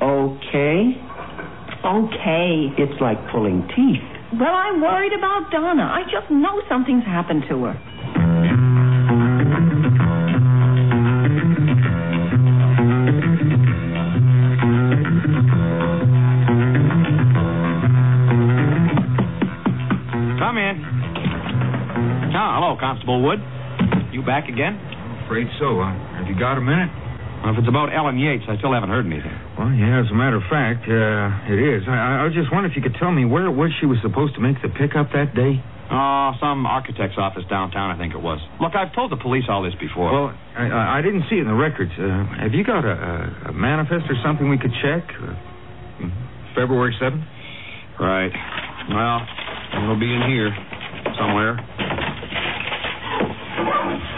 Okay? 0.00 0.92
Okay. 1.84 2.72
It's 2.78 2.98
like 3.00 3.18
pulling 3.30 3.68
teeth. 3.76 4.00
Well, 4.40 4.54
I'm 4.54 4.80
worried 4.80 5.12
about 5.12 5.50
Donna. 5.52 5.84
I 5.84 6.02
just 6.04 6.30
know 6.30 6.62
something's 6.68 7.04
happened 7.04 7.44
to 7.50 7.64
her. 7.64 7.74
Come 20.40 20.56
in. 20.56 20.80
Oh, 22.34 22.50
hello, 22.56 22.76
Constable 22.80 23.22
Wood. 23.22 23.40
You 24.10 24.22
back 24.22 24.48
again? 24.48 24.80
I'm 24.80 25.24
Afraid 25.26 25.46
so. 25.60 25.80
Uh, 25.80 25.92
have 26.16 26.26
you 26.26 26.38
got 26.38 26.56
a 26.56 26.62
minute? 26.62 27.03
Well, 27.44 27.52
if 27.52 27.60
it's 27.60 27.68
about 27.68 27.92
Ellen 27.92 28.16
Yates, 28.16 28.48
I 28.48 28.56
still 28.56 28.72
haven't 28.72 28.88
heard 28.88 29.04
anything. 29.04 29.36
Well, 29.60 29.68
yeah, 29.68 30.00
as 30.00 30.08
a 30.08 30.16
matter 30.16 30.40
of 30.40 30.48
fact, 30.48 30.88
uh, 30.88 31.52
it 31.52 31.60
is. 31.60 31.84
I, 31.84 32.24
I 32.24 32.32
just 32.32 32.48
wondering 32.48 32.72
if 32.72 32.76
you 32.76 32.80
could 32.80 32.96
tell 32.96 33.12
me 33.12 33.28
where 33.28 33.44
it 33.44 33.52
was 33.52 33.68
she 33.76 33.84
was 33.84 34.00
supposed 34.00 34.32
to 34.36 34.40
make 34.40 34.56
the 34.64 34.72
pickup 34.72 35.12
that 35.12 35.36
day. 35.36 35.60
Oh, 35.92 36.32
some 36.40 36.64
architect's 36.64 37.20
office 37.20 37.44
downtown, 37.52 37.92
I 37.92 38.00
think 38.00 38.16
it 38.16 38.22
was. 38.24 38.40
Look, 38.64 38.72
I've 38.72 38.96
told 38.96 39.12
the 39.12 39.20
police 39.20 39.44
all 39.52 39.60
this 39.60 39.76
before. 39.76 40.08
Well, 40.08 40.28
I, 40.56 40.96
I 40.96 41.02
didn't 41.04 41.28
see 41.28 41.36
it 41.36 41.44
in 41.44 41.50
the 41.52 41.52
records. 41.52 41.92
Uh, 42.00 42.24
have 42.40 42.56
you 42.56 42.64
got 42.64 42.80
a, 42.88 42.96
a, 42.96 43.50
a 43.50 43.52
manifest 43.52 44.08
or 44.08 44.16
something 44.24 44.48
we 44.48 44.56
could 44.56 44.72
check? 44.80 45.04
Uh, 45.12 45.36
February 46.56 46.96
7th? 46.96 47.20
right. 48.00 48.32
Well, 48.88 49.20
it'll 49.84 50.00
be 50.00 50.08
in 50.08 50.24
here 50.32 50.48
somewhere. 51.20 51.60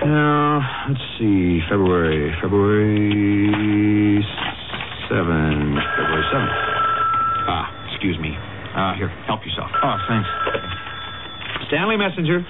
Now, 0.07 0.63
let's 0.89 1.03
see. 1.19 1.59
February. 1.69 2.31
February 2.41 4.23
7th. 5.11 5.79
February 5.99 6.25
7th. 6.31 6.55
Ah, 7.51 7.67
excuse 7.91 8.17
me. 8.23 8.31
Uh, 8.31 8.95
here, 8.95 9.09
help 9.27 9.41
yourself. 9.45 9.67
Oh, 9.83 9.97
thanks. 10.07 10.29
Stanley 11.67 11.97
Messenger. 11.97 12.47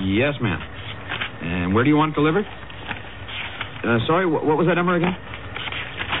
Yes, 0.00 0.32
ma'am. 0.40 0.60
And 1.42 1.74
where 1.74 1.84
do 1.84 1.90
you 1.90 1.96
want 1.96 2.12
it 2.12 2.14
delivered? 2.14 2.46
Uh, 3.84 3.98
sorry, 4.06 4.24
wh- 4.24 4.40
what 4.46 4.56
was 4.56 4.66
that 4.66 4.74
number 4.76 4.94
again? 4.96 5.12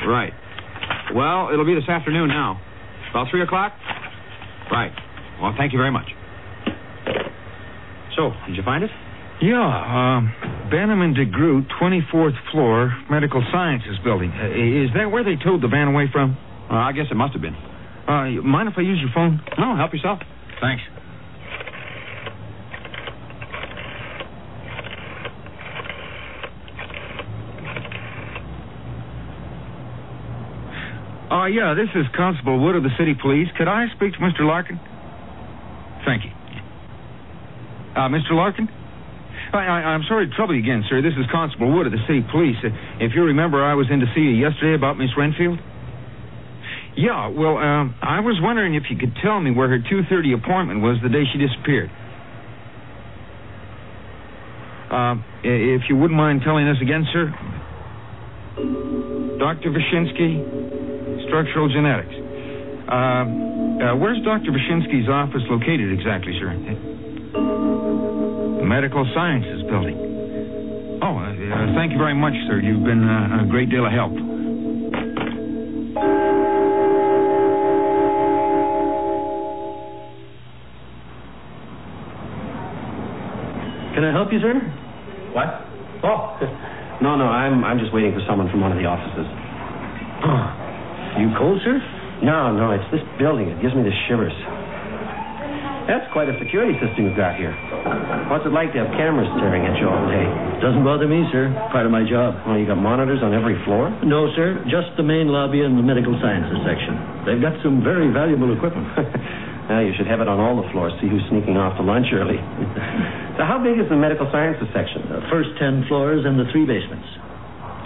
Right. 0.06 0.34
Well, 1.14 1.48
it'll 1.50 1.64
be 1.64 1.74
this 1.74 1.88
afternoon 1.88 2.28
now. 2.28 2.60
About 3.10 3.28
3 3.30 3.40
o'clock? 3.42 3.72
Right. 4.70 4.92
Well, 5.40 5.54
thank 5.56 5.72
you 5.72 5.78
very 5.78 5.92
much. 5.92 6.10
So, 8.16 8.32
did 8.46 8.56
you 8.56 8.62
find 8.62 8.84
it? 8.84 8.90
Yeah, 9.42 9.58
um, 9.58 10.30
Benham 10.70 11.02
and 11.02 11.16
DeGroot, 11.16 11.66
24th 11.82 12.38
floor, 12.52 12.94
Medical 13.10 13.42
Sciences 13.50 13.98
Building. 14.04 14.30
Uh, 14.30 14.46
is 14.46 14.94
that 14.94 15.10
where 15.10 15.24
they 15.24 15.34
towed 15.34 15.60
the 15.60 15.66
van 15.66 15.88
away 15.88 16.06
from? 16.12 16.36
Well, 16.70 16.78
I 16.78 16.92
guess 16.92 17.06
it 17.10 17.16
must 17.16 17.32
have 17.32 17.42
been. 17.42 17.56
Uh, 18.06 18.40
mind 18.46 18.68
if 18.68 18.74
I 18.78 18.82
use 18.82 19.00
your 19.00 19.10
phone? 19.12 19.42
No, 19.58 19.74
help 19.74 19.92
yourself. 19.92 20.20
Thanks. 20.60 20.82
Uh, 31.32 31.46
yeah, 31.46 31.74
this 31.74 31.90
is 31.96 32.06
Constable 32.14 32.62
Wood 32.62 32.76
of 32.76 32.84
the 32.84 32.94
City 32.96 33.16
Police. 33.20 33.48
Could 33.58 33.66
I 33.66 33.86
speak 33.96 34.12
to 34.12 34.20
Mr. 34.20 34.46
Larkin? 34.46 34.78
Thank 36.06 36.22
you. 36.26 36.30
Uh, 37.96 38.08
Mr. 38.08 38.30
Larkin? 38.38 38.68
I, 39.52 39.92
I'm 39.92 40.02
sorry 40.08 40.28
to 40.28 40.34
trouble 40.34 40.54
you 40.54 40.62
again, 40.62 40.82
sir. 40.88 41.02
This 41.02 41.12
is 41.12 41.26
Constable 41.30 41.72
Wood 41.72 41.86
of 41.86 41.92
the 41.92 42.00
City 42.08 42.24
Police. 42.32 42.56
Uh, 42.64 42.72
if 43.04 43.12
you 43.14 43.22
remember, 43.22 43.62
I 43.62 43.74
was 43.74 43.86
in 43.90 44.00
to 44.00 44.06
see 44.14 44.24
you 44.24 44.32
yesterday 44.32 44.74
about 44.74 44.96
Miss 44.96 45.10
Renfield. 45.16 45.58
Yeah, 46.96 47.28
well, 47.28 47.56
um, 47.56 47.94
I 48.00 48.20
was 48.20 48.40
wondering 48.40 48.74
if 48.74 48.84
you 48.88 48.96
could 48.96 49.12
tell 49.22 49.40
me 49.40 49.50
where 49.50 49.68
her 49.68 49.78
2.30 49.78 50.40
appointment 50.40 50.80
was 50.80 50.96
the 51.02 51.08
day 51.08 51.24
she 51.32 51.38
disappeared. 51.38 51.90
Uh, 54.92 55.16
if 55.44 55.88
you 55.88 55.96
wouldn't 55.96 56.16
mind 56.16 56.42
telling 56.44 56.68
us 56.68 56.76
again, 56.80 57.04
sir. 57.12 57.32
Dr. 59.40 59.72
Vashinsky, 59.72 61.28
Structural 61.28 61.68
Genetics. 61.72 62.12
Uh, 62.88 62.92
uh, 62.92 63.96
where's 63.96 64.20
Dr. 64.20 64.52
Vashinsky's 64.52 65.08
office 65.08 65.44
located 65.48 65.92
exactly, 65.96 66.36
sir? 66.40 66.52
Medical 68.72 69.04
Sciences 69.12 69.60
Building. 69.68 70.00
Oh, 71.04 71.12
uh, 71.12 71.28
uh, 71.28 71.76
thank 71.76 71.92
you 71.92 71.98
very 71.98 72.14
much, 72.14 72.32
sir. 72.48 72.56
You've 72.56 72.82
been 72.82 73.04
uh, 73.04 73.44
a 73.44 73.46
great 73.46 73.68
deal 73.68 73.84
of 73.84 73.92
help. 73.92 74.16
Can 83.92 84.08
I 84.08 84.10
help 84.10 84.32
you, 84.32 84.40
sir? 84.40 84.56
What? 85.36 85.68
Oh. 86.02 86.40
No, 87.02 87.16
no, 87.16 87.24
I'm 87.26 87.64
I'm 87.64 87.80
just 87.80 87.92
waiting 87.92 88.14
for 88.14 88.22
someone 88.30 88.46
from 88.48 88.60
one 88.60 88.70
of 88.70 88.78
the 88.78 88.86
offices. 88.86 89.26
You 91.18 91.34
cold, 91.34 91.58
sir? 91.66 91.82
No, 92.22 92.54
no, 92.54 92.70
it's 92.70 92.86
this 92.94 93.02
building. 93.18 93.48
It 93.50 93.58
gives 93.60 93.74
me 93.74 93.82
the 93.82 93.90
shivers. 94.06 94.30
That's 95.92 96.08
quite 96.08 96.32
a 96.32 96.32
security 96.40 96.72
system 96.80 97.04
you've 97.04 97.20
got 97.20 97.36
here. 97.36 97.52
What's 98.32 98.48
it 98.48 98.54
like 98.56 98.72
to 98.72 98.80
have 98.80 98.96
cameras 98.96 99.28
staring 99.36 99.60
at 99.68 99.76
you 99.76 99.92
all 99.92 100.08
day? 100.08 100.24
Doesn't 100.64 100.80
bother 100.80 101.04
me, 101.04 101.20
sir. 101.28 101.52
Part 101.68 101.84
of 101.84 101.92
my 101.92 102.00
job. 102.00 102.32
Well, 102.48 102.56
you 102.56 102.64
got 102.64 102.80
monitors 102.80 103.20
on 103.20 103.36
every 103.36 103.60
floor? 103.68 103.92
No, 104.00 104.32
sir. 104.32 104.56
Just 104.72 104.96
the 104.96 105.04
main 105.04 105.28
lobby 105.28 105.60
and 105.60 105.76
the 105.76 105.84
medical 105.84 106.16
sciences 106.16 106.64
section. 106.64 106.96
They've 107.28 107.44
got 107.44 107.60
some 107.60 107.84
very 107.84 108.08
valuable 108.08 108.56
equipment. 108.56 108.88
Now 109.62 109.78
you 109.78 109.94
should 109.96 110.10
have 110.10 110.18
it 110.18 110.26
on 110.26 110.42
all 110.42 110.58
the 110.58 110.68
floors. 110.74 110.92
See 111.00 111.06
who's 111.06 111.22
sneaking 111.30 111.56
off 111.56 111.78
to 111.78 111.86
lunch 111.86 112.10
early. 112.12 112.36
so 113.38 113.46
how 113.46 113.62
big 113.62 113.78
is 113.78 113.86
the 113.86 113.94
medical 113.94 114.26
sciences 114.34 114.66
section? 114.74 115.06
The 115.06 115.22
first 115.30 115.54
ten 115.56 115.86
floors 115.86 116.26
and 116.26 116.34
the 116.34 116.50
three 116.50 116.66
basements. 116.66 117.06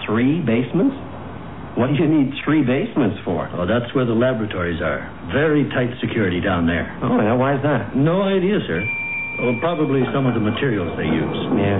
Three 0.03 0.41
basements? 0.41 0.97
What 1.77 1.93
do 1.93 2.01
you 2.01 2.09
need 2.09 2.33
three 2.41 2.65
basements 2.65 3.21
for? 3.21 3.45
Oh, 3.53 3.69
that's 3.69 3.93
where 3.93 4.01
the 4.01 4.17
laboratories 4.17 4.81
are. 4.81 5.05
Very 5.29 5.61
tight 5.69 5.93
security 6.01 6.41
down 6.41 6.65
there. 6.65 6.89
Oh, 7.05 7.21
yeah? 7.21 7.37
why 7.37 7.53
is 7.53 7.61
that? 7.61 7.93
No 7.93 8.25
idea, 8.25 8.57
sir. 8.65 8.81
Oh, 9.45 9.53
probably 9.61 10.01
some 10.09 10.25
of 10.25 10.33
the 10.33 10.41
materials 10.41 10.89
they 10.97 11.05
use. 11.05 11.39
Yeah, 11.53 11.77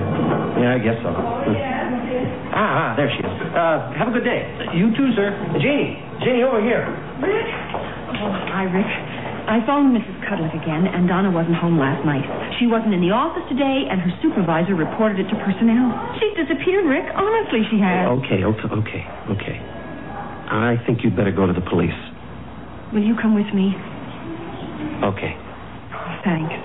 yeah, 0.62 0.70
I 0.70 0.78
guess 0.78 0.94
so. 1.02 1.10
Ah, 1.10 2.54
ah, 2.54 2.90
there 2.94 3.10
she 3.10 3.18
is. 3.26 3.36
Uh, 3.50 3.90
have 3.98 4.06
a 4.06 4.14
good 4.14 4.22
day. 4.22 4.46
You 4.78 4.94
too, 4.94 5.10
sir. 5.18 5.34
Jeannie, 5.58 5.98
Jeannie, 6.22 6.46
over 6.46 6.62
here. 6.62 6.86
Rick? 7.18 7.50
Oh, 8.22 8.30
hi, 8.54 8.70
Rick. 8.70 8.86
I 9.50 9.58
phoned 9.66 9.98
Mrs. 9.98 10.14
Cudlick 10.30 10.54
again, 10.54 10.86
and 10.86 11.10
Donna 11.10 11.34
wasn't 11.34 11.58
home 11.58 11.74
last 11.74 12.06
night. 12.06 12.22
She 12.62 12.70
wasn't 12.70 12.94
in 12.94 13.02
the 13.02 13.10
office 13.10 13.42
today, 13.50 13.90
and 13.90 13.98
her 13.98 14.14
supervisor 14.22 14.78
reported 14.78 15.18
it 15.18 15.26
to 15.34 15.36
personnel. 15.42 15.90
She's 16.22 16.38
disappeared, 16.38 16.86
Rick. 16.86 17.10
Honestly, 17.18 17.66
she 17.66 17.82
has. 17.82 18.06
Okay, 18.22 18.46
okay, 18.46 18.70
okay, 18.70 19.02
okay. 19.34 19.58
I 20.50 20.76
think 20.86 21.04
you'd 21.04 21.16
better 21.16 21.32
go 21.32 21.46
to 21.46 21.52
the 21.52 21.60
police. 21.60 21.92
Will 22.92 23.02
you 23.02 23.14
come 23.20 23.34
with 23.34 23.52
me? 23.54 23.74
Okay. 25.04 25.36
Thanks. 26.24 26.54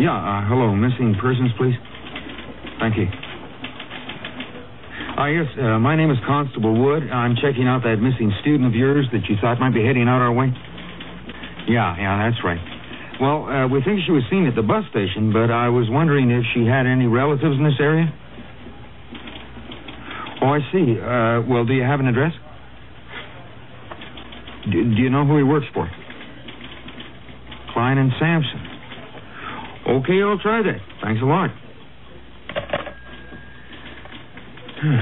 Yeah, 0.00 0.16
uh, 0.16 0.48
hello. 0.48 0.74
Missing 0.74 1.14
persons, 1.20 1.50
please. 1.58 1.74
Thank 2.80 2.96
you. 2.96 3.04
Uh, 5.20 5.26
yes, 5.26 5.44
uh, 5.60 5.78
my 5.78 5.94
name 5.94 6.10
is 6.10 6.16
Constable 6.24 6.72
Wood. 6.72 7.02
I'm 7.12 7.36
checking 7.36 7.68
out 7.68 7.82
that 7.84 8.00
missing 8.00 8.32
student 8.40 8.64
of 8.64 8.72
yours 8.72 9.04
that 9.12 9.20
you 9.28 9.36
thought 9.36 9.60
might 9.60 9.74
be 9.74 9.84
heading 9.84 10.08
out 10.08 10.24
our 10.24 10.32
way. 10.32 10.48
Yeah, 11.68 11.92
yeah, 12.00 12.24
that's 12.24 12.40
right. 12.42 12.56
Well, 13.20 13.44
uh, 13.44 13.68
we 13.68 13.84
think 13.84 14.00
she 14.06 14.12
was 14.12 14.24
seen 14.30 14.46
at 14.46 14.56
the 14.56 14.64
bus 14.64 14.80
station, 14.88 15.30
but 15.30 15.52
I 15.52 15.68
was 15.68 15.92
wondering 15.92 16.30
if 16.30 16.40
she 16.56 16.64
had 16.64 16.88
any 16.88 17.04
relatives 17.04 17.52
in 17.52 17.64
this 17.68 17.76
area. 17.78 18.08
Oh, 20.40 20.56
I 20.56 20.60
see. 20.72 20.96
Uh, 20.96 21.44
well, 21.44 21.68
do 21.68 21.76
you 21.76 21.84
have 21.84 22.00
an 22.00 22.08
address? 22.08 22.32
Do, 24.72 24.72
do 24.72 25.02
you 25.04 25.10
know 25.10 25.26
who 25.26 25.36
he 25.36 25.44
works 25.44 25.66
for? 25.74 25.84
Klein 27.74 27.98
and 27.98 28.10
Sampson. 28.16 30.00
Okay, 30.00 30.16
I'll 30.24 30.40
try 30.40 30.64
that. 30.64 30.80
Thanks 31.04 31.20
a 31.20 31.28
lot. 31.28 31.50
Klein 34.80 34.96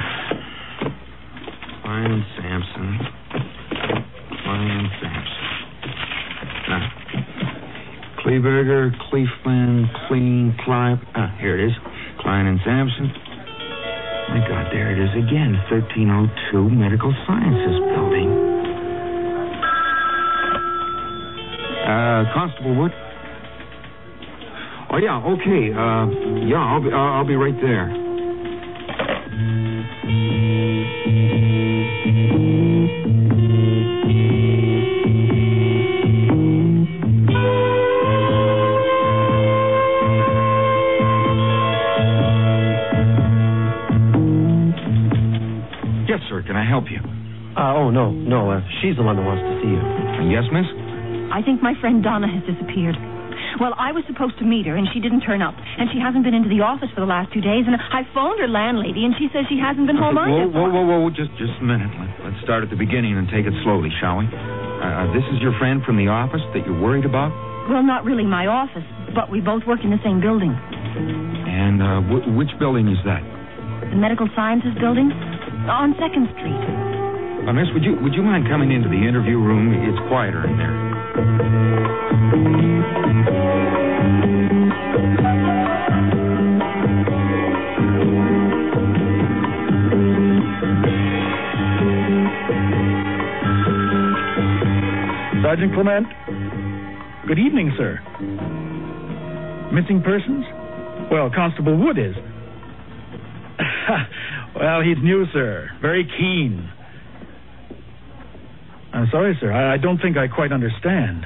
and 2.11 2.25
Sampson. 2.35 2.99
And 4.45 4.89
Sampson. 5.01 5.47
Ah. 6.67 6.91
Kleberger, 8.19 8.91
Cleveland, 9.09 9.87
Clean, 10.09 10.57
Clive. 10.65 10.99
Ah, 11.15 11.33
here 11.39 11.57
it 11.57 11.65
is. 11.65 11.73
Klein 12.19 12.47
and 12.47 12.59
Sampson. 12.65 13.07
My 14.31 14.43
God, 14.49 14.67
there 14.73 14.91
it 14.91 14.99
is 14.99 15.11
again. 15.15 15.55
1302 15.71 16.69
Medical 16.71 17.15
Sciences 17.25 17.79
Building. 17.95 18.35
Uh, 21.87 22.25
Constable 22.35 22.75
Wood? 22.75 22.93
Oh, 24.91 24.99
yeah, 24.99 25.23
okay. 25.23 25.71
Uh, 25.71 26.11
yeah, 26.51 26.59
I'll 26.59 26.83
be, 26.83 26.91
I'll 26.91 27.25
be 27.25 27.37
right 27.37 27.55
there. 27.63 28.08
Can 46.49 46.57
I 46.57 46.65
help 46.65 46.89
you? 46.89 46.99
Uh, 47.53 47.77
oh, 47.77 47.93
no, 47.93 48.09
no. 48.09 48.49
Uh, 48.57 48.65
she's 48.81 48.97
the 48.97 49.05
one 49.05 49.21
that 49.21 49.27
wants 49.29 49.45
to 49.45 49.53
see 49.61 49.69
you. 49.69 49.81
Yes, 50.33 50.49
miss? 50.49 50.65
I 51.29 51.45
think 51.45 51.61
my 51.61 51.77
friend 51.77 52.01
Donna 52.01 52.25
has 52.25 52.41
disappeared. 52.49 52.97
Well, 53.61 53.77
I 53.77 53.93
was 53.93 54.01
supposed 54.09 54.39
to 54.41 54.47
meet 54.49 54.65
her, 54.65 54.77
and 54.77 54.89
she 54.97 55.01
didn't 55.01 55.23
turn 55.29 55.45
up. 55.45 55.53
And 55.59 55.93
she 55.93 56.01
hasn't 56.01 56.25
been 56.25 56.33
into 56.33 56.49
the 56.49 56.65
office 56.65 56.89
for 56.97 57.05
the 57.05 57.11
last 57.11 57.33
two 57.37 57.45
days. 57.45 57.69
And 57.69 57.77
I 57.77 58.09
phoned 58.17 58.41
her 58.41 58.49
landlady, 58.49 59.05
and 59.05 59.13
she 59.21 59.29
says 59.29 59.45
she 59.53 59.61
hasn't 59.61 59.85
been 59.85 60.01
home 60.01 60.17
either. 60.17 60.49
whoa, 60.49 60.73
whoa, 60.73 60.85
whoa, 60.89 61.11
Just, 61.13 61.31
just 61.37 61.53
a 61.61 61.67
minute. 61.67 61.93
Let, 62.01 62.33
let's 62.33 62.41
start 62.49 62.65
at 62.65 62.71
the 62.73 62.81
beginning 62.81 63.13
and 63.19 63.29
take 63.29 63.45
it 63.45 63.53
slowly, 63.61 63.93
shall 64.01 64.25
we? 64.25 64.27
Uh, 64.33 65.13
this 65.13 65.27
is 65.35 65.43
your 65.45 65.53
friend 65.61 65.85
from 65.85 66.01
the 66.01 66.09
office 66.09 66.43
that 66.57 66.65
you're 66.65 66.81
worried 66.81 67.05
about? 67.05 67.29
Well, 67.69 67.85
not 67.85 68.09
really 68.09 68.25
my 68.25 68.49
office, 68.49 68.87
but 69.13 69.29
we 69.29 69.45
both 69.45 69.69
work 69.69 69.85
in 69.85 69.91
the 69.93 70.01
same 70.01 70.21
building. 70.25 70.55
And 70.57 71.83
uh, 71.85 72.01
wh- 72.09 72.25
which 72.37 72.49
building 72.57 72.89
is 72.89 72.99
that? 73.05 73.21
The 73.93 73.97
Medical 74.01 74.29
Sciences 74.37 74.73
Building? 74.81 75.13
On 75.69 75.93
2nd 76.01 76.33
Street. 76.33 77.47
Uh, 77.47 77.53
miss, 77.53 77.67
would 77.75 77.85
you 77.85 77.97
would 78.01 78.15
you 78.15 78.23
mind 78.23 78.49
coming 78.49 78.73
into 78.73 78.89
the 78.89 78.97
interview 78.97 79.37
room? 79.37 79.69
It's 79.85 79.99
quieter 80.09 80.49
in 80.49 80.57
there. 80.57 80.73
Sergeant 95.43 95.75
Clement? 95.75 96.07
Good 97.27 97.39
evening, 97.39 97.73
sir. 97.77 98.01
Missing 99.71 100.01
persons? 100.03 100.47
Well, 101.11 101.31
Constable 101.35 101.77
Wood 101.77 101.99
is. 101.99 102.15
well, 104.57 104.81
he's 104.83 104.97
new, 105.03 105.25
sir. 105.33 105.71
Very 105.81 106.05
keen. 106.05 106.71
I'm 108.93 109.09
sorry, 109.11 109.37
sir. 109.41 109.53
I, 109.53 109.75
I 109.75 109.77
don't 109.79 109.99
think 109.99 110.17
I 110.17 110.29
quite 110.29 110.53
understand. 110.53 111.25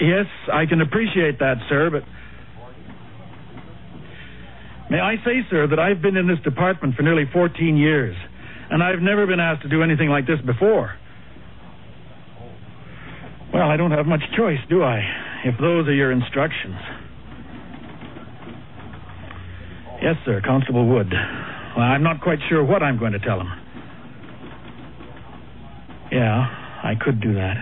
Yes, 0.00 0.26
I 0.52 0.66
can 0.66 0.80
appreciate 0.80 1.38
that, 1.40 1.56
sir, 1.68 1.90
but. 1.90 2.02
May 4.90 5.00
I 5.00 5.16
say, 5.16 5.44
sir, 5.50 5.66
that 5.66 5.78
I've 5.78 6.00
been 6.00 6.16
in 6.16 6.26
this 6.26 6.38
department 6.44 6.94
for 6.94 7.02
nearly 7.02 7.24
14 7.32 7.76
years, 7.76 8.16
and 8.70 8.82
I've 8.82 9.00
never 9.00 9.26
been 9.26 9.40
asked 9.40 9.62
to 9.62 9.68
do 9.68 9.82
anything 9.82 10.08
like 10.08 10.26
this 10.26 10.40
before. 10.46 10.94
Well, 13.52 13.68
I 13.68 13.76
don't 13.76 13.90
have 13.90 14.06
much 14.06 14.22
choice, 14.36 14.58
do 14.70 14.82
I? 14.82 15.00
If 15.44 15.58
those 15.60 15.86
are 15.88 15.94
your 15.94 16.12
instructions. 16.12 16.76
Yes, 20.00 20.16
sir, 20.24 20.40
Constable 20.44 20.86
Wood. 20.86 21.12
Well, 21.76 21.86
I'm 21.86 22.02
not 22.02 22.20
quite 22.20 22.38
sure 22.48 22.64
what 22.64 22.82
I'm 22.82 22.98
going 22.98 23.12
to 23.12 23.18
tell 23.18 23.40
him. 23.40 23.48
Yeah, 26.12 26.46
I 26.82 26.94
could 27.00 27.20
do 27.20 27.34
that. 27.34 27.56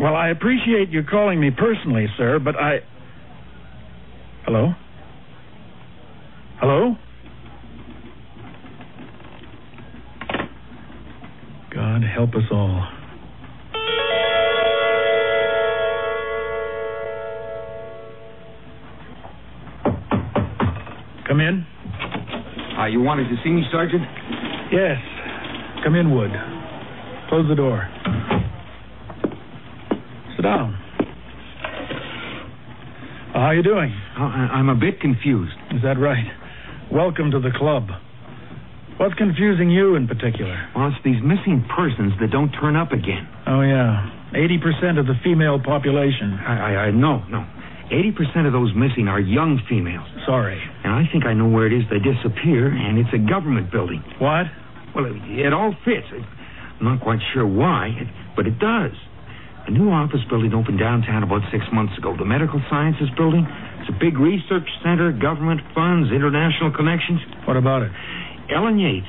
Well, 0.00 0.14
I 0.14 0.28
appreciate 0.28 0.88
you 0.90 1.02
calling 1.04 1.40
me 1.40 1.50
personally, 1.50 2.06
sir, 2.16 2.38
but 2.38 2.56
I. 2.56 2.80
Hello? 4.44 4.72
Hello? 6.60 6.96
God 11.74 12.02
help 12.02 12.34
us 12.34 12.44
all. 12.50 13.01
Come 21.32 21.40
in. 21.40 21.64
Uh, 22.78 22.84
you 22.92 23.00
wanted 23.00 23.24
to 23.30 23.36
see 23.42 23.48
me, 23.48 23.64
Sergeant? 23.72 24.02
Yes. 24.70 25.00
Come 25.82 25.94
in, 25.94 26.14
Wood. 26.14 26.28
Close 27.30 27.48
the 27.48 27.54
door. 27.54 27.88
Sit 30.36 30.42
down. 30.42 30.76
Well, 33.32 33.40
how 33.40 33.48
are 33.48 33.54
you 33.54 33.62
doing? 33.62 33.96
Uh, 34.12 34.24
I- 34.24 34.50
I'm 34.60 34.68
a 34.68 34.74
bit 34.74 35.00
confused. 35.00 35.56
Is 35.70 35.80
that 35.80 35.96
right? 35.98 36.28
Welcome 36.92 37.30
to 37.30 37.40
the 37.40 37.50
club. 37.56 37.88
What's 38.98 39.14
confusing 39.14 39.70
you 39.70 39.94
in 39.96 40.06
particular? 40.06 40.68
Well, 40.76 40.88
it's 40.88 41.02
these 41.02 41.22
missing 41.22 41.64
persons 41.74 42.12
that 42.20 42.30
don't 42.30 42.52
turn 42.60 42.76
up 42.76 42.92
again. 42.92 43.26
Oh, 43.46 43.62
yeah. 43.62 44.04
80% 44.36 44.98
of 45.00 45.06
the 45.06 45.14
female 45.24 45.58
population. 45.58 46.34
I, 46.46 46.74
I, 46.74 46.76
I 46.76 46.90
no, 46.90 47.24
no. 47.30 47.46
80% 47.90 48.46
of 48.46 48.52
those 48.52 48.70
missing 48.74 49.08
are 49.08 49.20
young 49.20 49.60
females. 49.68 50.06
Sorry. 50.26 50.60
And 50.84 50.92
I 50.92 51.08
think 51.10 51.24
I 51.24 51.34
know 51.34 51.48
where 51.48 51.66
it 51.66 51.72
is 51.72 51.82
they 51.90 51.98
disappear, 51.98 52.68
and 52.70 52.98
it's 52.98 53.10
a 53.12 53.18
government 53.18 53.72
building. 53.72 54.04
What? 54.18 54.46
Well, 54.94 55.06
it, 55.06 55.16
it 55.40 55.52
all 55.52 55.74
fits. 55.84 56.06
I'm 56.12 56.84
not 56.84 57.00
quite 57.00 57.20
sure 57.32 57.46
why, 57.46 57.94
but 58.36 58.46
it 58.46 58.58
does. 58.58 58.92
A 59.66 59.70
new 59.70 59.90
office 59.90 60.20
building 60.28 60.52
opened 60.54 60.78
downtown 60.78 61.22
about 61.22 61.42
six 61.54 61.62
months 61.72 61.96
ago. 61.96 62.16
The 62.18 62.26
Medical 62.26 62.60
Sciences 62.68 63.08
Building. 63.16 63.46
It's 63.78 63.90
a 63.90 63.98
big 63.98 64.18
research 64.18 64.66
center, 64.82 65.12
government 65.14 65.60
funds, 65.74 66.10
international 66.10 66.74
connections. 66.74 67.22
What 67.46 67.56
about 67.56 67.82
it? 67.82 67.92
Ellen 68.50 68.78
Yates 68.78 69.06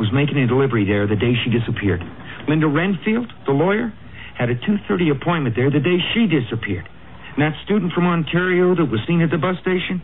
was 0.00 0.08
making 0.12 0.40
a 0.40 0.46
delivery 0.48 0.88
there 0.88 1.06
the 1.06 1.20
day 1.20 1.36
she 1.44 1.52
disappeared. 1.52 2.00
Linda 2.48 2.66
Renfield, 2.66 3.28
the 3.44 3.52
lawyer, 3.52 3.92
had 4.38 4.48
a 4.48 4.56
2.30 4.56 5.12
appointment 5.12 5.54
there 5.54 5.70
the 5.70 5.84
day 5.84 6.00
she 6.16 6.24
disappeared. 6.24 6.88
And 7.36 7.42
that 7.42 7.54
student 7.64 7.92
from 7.92 8.06
Ontario 8.06 8.74
that 8.74 8.86
was 8.86 9.00
seen 9.06 9.22
at 9.22 9.30
the 9.30 9.38
bus 9.38 9.56
station, 9.62 10.02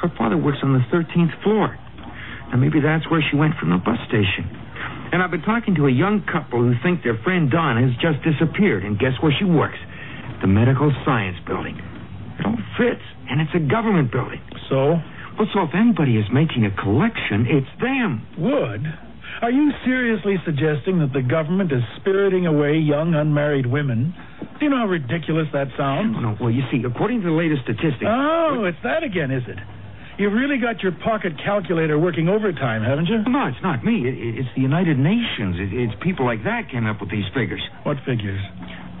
her 0.00 0.08
father 0.16 0.36
works 0.36 0.58
on 0.62 0.72
the 0.72 0.84
13th 0.88 1.42
floor. 1.42 1.76
Now, 2.50 2.56
maybe 2.56 2.80
that's 2.80 3.08
where 3.10 3.20
she 3.20 3.36
went 3.36 3.58
from 3.58 3.70
the 3.70 3.82
bus 3.82 3.98
station. 4.08 4.46
And 5.12 5.22
I've 5.22 5.30
been 5.30 5.42
talking 5.42 5.74
to 5.76 5.86
a 5.86 5.92
young 5.92 6.22
couple 6.26 6.62
who 6.62 6.74
think 6.82 7.02
their 7.02 7.18
friend 7.22 7.50
Dawn 7.50 7.76
has 7.78 7.92
just 7.98 8.22
disappeared. 8.22 8.84
And 8.84 8.98
guess 8.98 9.14
where 9.20 9.34
she 9.34 9.44
works? 9.44 9.78
The 10.40 10.46
Medical 10.46 10.92
Science 11.04 11.38
Building. 11.46 11.78
It 12.38 12.46
all 12.46 12.58
fits, 12.76 13.02
and 13.30 13.40
it's 13.40 13.54
a 13.54 13.62
government 13.62 14.12
building. 14.12 14.40
So? 14.68 15.00
Well, 15.38 15.48
so 15.52 15.62
if 15.62 15.74
anybody 15.74 16.16
is 16.16 16.26
making 16.32 16.64
a 16.64 16.72
collection, 16.82 17.46
it's 17.48 17.70
them. 17.80 18.26
Wood? 18.38 18.84
Are 19.42 19.50
you 19.50 19.70
seriously 19.84 20.36
suggesting 20.44 20.98
that 21.00 21.12
the 21.12 21.22
government 21.22 21.72
is 21.72 21.82
spiriting 22.00 22.46
away 22.46 22.78
young 22.78 23.14
unmarried 23.14 23.66
women? 23.66 24.14
Do 24.58 24.64
you 24.64 24.70
know 24.70 24.78
how 24.78 24.86
ridiculous 24.86 25.46
that 25.52 25.68
sounds? 25.76 26.16
No, 26.20 26.36
well, 26.40 26.50
you 26.50 26.62
see, 26.72 26.82
according 26.86 27.20
to 27.20 27.26
the 27.28 27.36
latest 27.36 27.62
statistics. 27.64 28.08
Oh, 28.08 28.64
it's 28.64 28.80
that 28.82 29.02
again, 29.02 29.30
is 29.30 29.42
it? 29.46 29.58
You've 30.18 30.32
really 30.32 30.56
got 30.56 30.80
your 30.80 30.92
pocket 30.92 31.36
calculator 31.44 31.98
working 31.98 32.28
overtime, 32.28 32.82
haven't 32.82 33.04
you? 33.06 33.20
No, 33.28 33.52
it's 33.52 33.60
not 33.62 33.84
me. 33.84 34.08
It, 34.08 34.40
it's 34.40 34.48
the 34.56 34.62
United 34.62 34.96
Nations. 34.96 35.60
It, 35.60 35.68
it's 35.76 35.92
people 36.00 36.24
like 36.24 36.42
that 36.44 36.70
came 36.72 36.86
up 36.86 37.00
with 37.04 37.10
these 37.10 37.28
figures. 37.36 37.60
What 37.84 37.98
figures? 38.08 38.40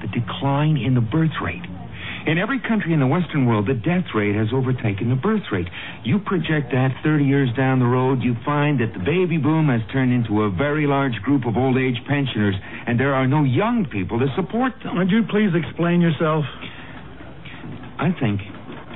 The 0.04 0.08
decline 0.12 0.76
in 0.76 0.92
the 0.92 1.00
birth 1.00 1.32
rate. 1.40 1.64
In 2.26 2.38
every 2.38 2.58
country 2.58 2.92
in 2.92 2.98
the 2.98 3.06
Western 3.06 3.46
world, 3.46 3.70
the 3.70 3.78
death 3.78 4.10
rate 4.10 4.34
has 4.34 4.50
overtaken 4.52 5.10
the 5.10 5.14
birth 5.14 5.46
rate. 5.52 5.70
You 6.02 6.18
project 6.18 6.74
that 6.74 6.90
30 7.06 7.22
years 7.22 7.48
down 7.56 7.78
the 7.78 7.86
road, 7.86 8.18
you 8.20 8.34
find 8.44 8.82
that 8.82 8.90
the 8.90 8.98
baby 8.98 9.38
boom 9.38 9.70
has 9.70 9.78
turned 9.94 10.10
into 10.10 10.42
a 10.42 10.50
very 10.50 10.90
large 10.90 11.14
group 11.22 11.46
of 11.46 11.56
old 11.56 11.78
age 11.78 11.94
pensioners, 12.10 12.58
and 12.58 12.98
there 12.98 13.14
are 13.14 13.30
no 13.30 13.44
young 13.44 13.86
people 13.86 14.18
to 14.18 14.26
support 14.34 14.74
them. 14.82 14.98
Would 14.98 15.10
you 15.14 15.22
please 15.30 15.54
explain 15.54 16.02
yourself? 16.02 16.42
I 18.02 18.10
think 18.18 18.42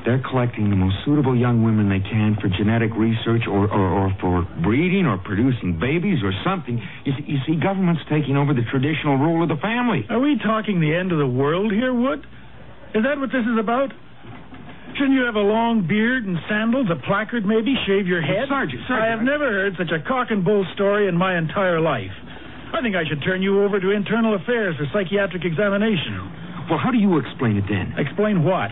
they're 0.03 0.27
collecting 0.27 0.67
the 0.67 0.75
most 0.75 0.99
suitable 1.07 1.39
young 1.39 1.63
women 1.63 1.87
they 1.87 2.03
can 2.03 2.35
for 2.43 2.51
genetic 2.51 2.91
research 2.99 3.47
or, 3.47 3.71
or, 3.71 3.87
or 3.95 4.07
for 4.21 4.43
breeding 4.59 5.07
or 5.07 5.23
producing 5.23 5.79
babies 5.79 6.19
or 6.27 6.35
something. 6.43 6.83
You 7.07 7.13
see, 7.15 7.25
you 7.31 7.39
see, 7.47 7.63
government's 7.63 8.03
taking 8.11 8.35
over 8.35 8.59
the 8.59 8.67
traditional 8.75 9.23
role 9.23 9.47
of 9.47 9.49
the 9.49 9.61
family. 9.63 10.03
Are 10.11 10.19
we 10.19 10.35
talking 10.43 10.83
the 10.83 10.91
end 10.91 11.13
of 11.13 11.23
the 11.23 11.31
world 11.31 11.71
here, 11.71 11.95
Wood? 11.95 12.27
Is 12.95 13.03
that 13.07 13.19
what 13.19 13.31
this 13.31 13.47
is 13.47 13.59
about? 13.59 13.93
Shouldn't 14.99 15.15
you 15.15 15.25
have 15.25 15.39
a 15.39 15.47
long 15.47 15.87
beard 15.87 16.27
and 16.27 16.37
sandals, 16.49 16.91
a 16.91 16.99
placard 17.07 17.47
maybe, 17.47 17.75
shave 17.87 18.07
your 18.07 18.21
head? 18.21 18.51
Sergeant, 18.51 18.83
Sergeant. 18.89 19.07
I 19.07 19.11
have 19.11 19.23
never 19.23 19.47
heard 19.47 19.75
such 19.79 19.95
a 19.95 20.03
cock 20.07 20.29
and 20.31 20.45
bull 20.45 20.67
story 20.75 21.07
in 21.07 21.17
my 21.17 21.39
entire 21.39 21.81
life. 21.81 22.11
I 22.75 22.83
think 22.83 22.97
I 22.97 23.07
should 23.09 23.23
turn 23.23 23.43
you 23.43 23.63
over 23.63 23.79
to 23.81 23.91
internal 23.91 24.35
affairs 24.35 24.77
for 24.77 24.87
psychiatric 24.93 25.45
examination. 25.45 26.67
Well, 26.69 26.79
how 26.79 26.91
do 26.91 26.99
you 26.99 27.19
explain 27.19 27.57
it 27.57 27.65
then? 27.71 27.95
Explain 27.99 28.45
what? 28.45 28.71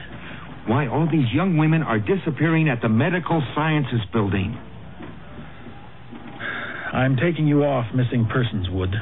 Why 0.66 0.86
all 0.86 1.08
these 1.10 1.26
young 1.32 1.56
women 1.56 1.82
are 1.82 1.98
disappearing 1.98 2.68
at 2.68 2.82
the 2.82 2.88
Medical 2.88 3.42
Sciences 3.54 4.02
Building. 4.12 4.58
I'm 6.92 7.16
taking 7.16 7.46
you 7.46 7.64
off 7.64 7.86
missing 7.94 8.26
persons, 8.30 8.68
Wood. 8.70 8.94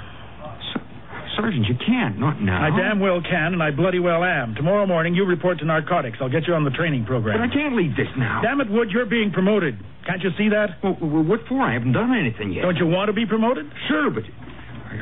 Sergeant, 1.37 1.67
you 1.69 1.77
can't. 1.77 2.19
Not 2.19 2.41
now. 2.41 2.65
I 2.65 2.71
damn 2.73 2.99
well 2.99 3.21
can, 3.21 3.53
and 3.53 3.63
I 3.63 3.71
bloody 3.71 3.99
well 3.99 4.25
am. 4.25 4.55
Tomorrow 4.55 4.87
morning, 4.87 5.15
you 5.15 5.25
report 5.25 5.59
to 5.61 5.65
narcotics. 5.65 6.19
I'll 6.21 6.33
get 6.33 6.47
you 6.49 6.55
on 6.55 6.65
the 6.65 6.71
training 6.71 7.05
program. 7.05 7.39
But 7.39 7.45
I 7.45 7.53
can't 7.53 7.77
leave 7.77 7.95
this 7.97 8.09
now. 8.17 8.41
Damn 8.43 8.61
it, 8.61 8.71
Wood, 8.71 8.89
you're 8.91 9.07
being 9.07 9.31
promoted. 9.31 9.79
Can't 10.07 10.23
you 10.23 10.31
see 10.39 10.49
that? 10.49 10.81
Well, 10.83 10.97
well, 11.01 11.23
what 11.25 11.41
for? 11.49 11.61
I 11.61 11.75
haven't 11.75 11.93
done 11.93 12.17
anything 12.17 12.53
yet. 12.53 12.63
Don't 12.63 12.77
you 12.77 12.87
want 12.87 13.09
to 13.09 13.13
be 13.13 13.27
promoted? 13.27 13.67
Sure, 13.89 14.11
but 14.11 14.25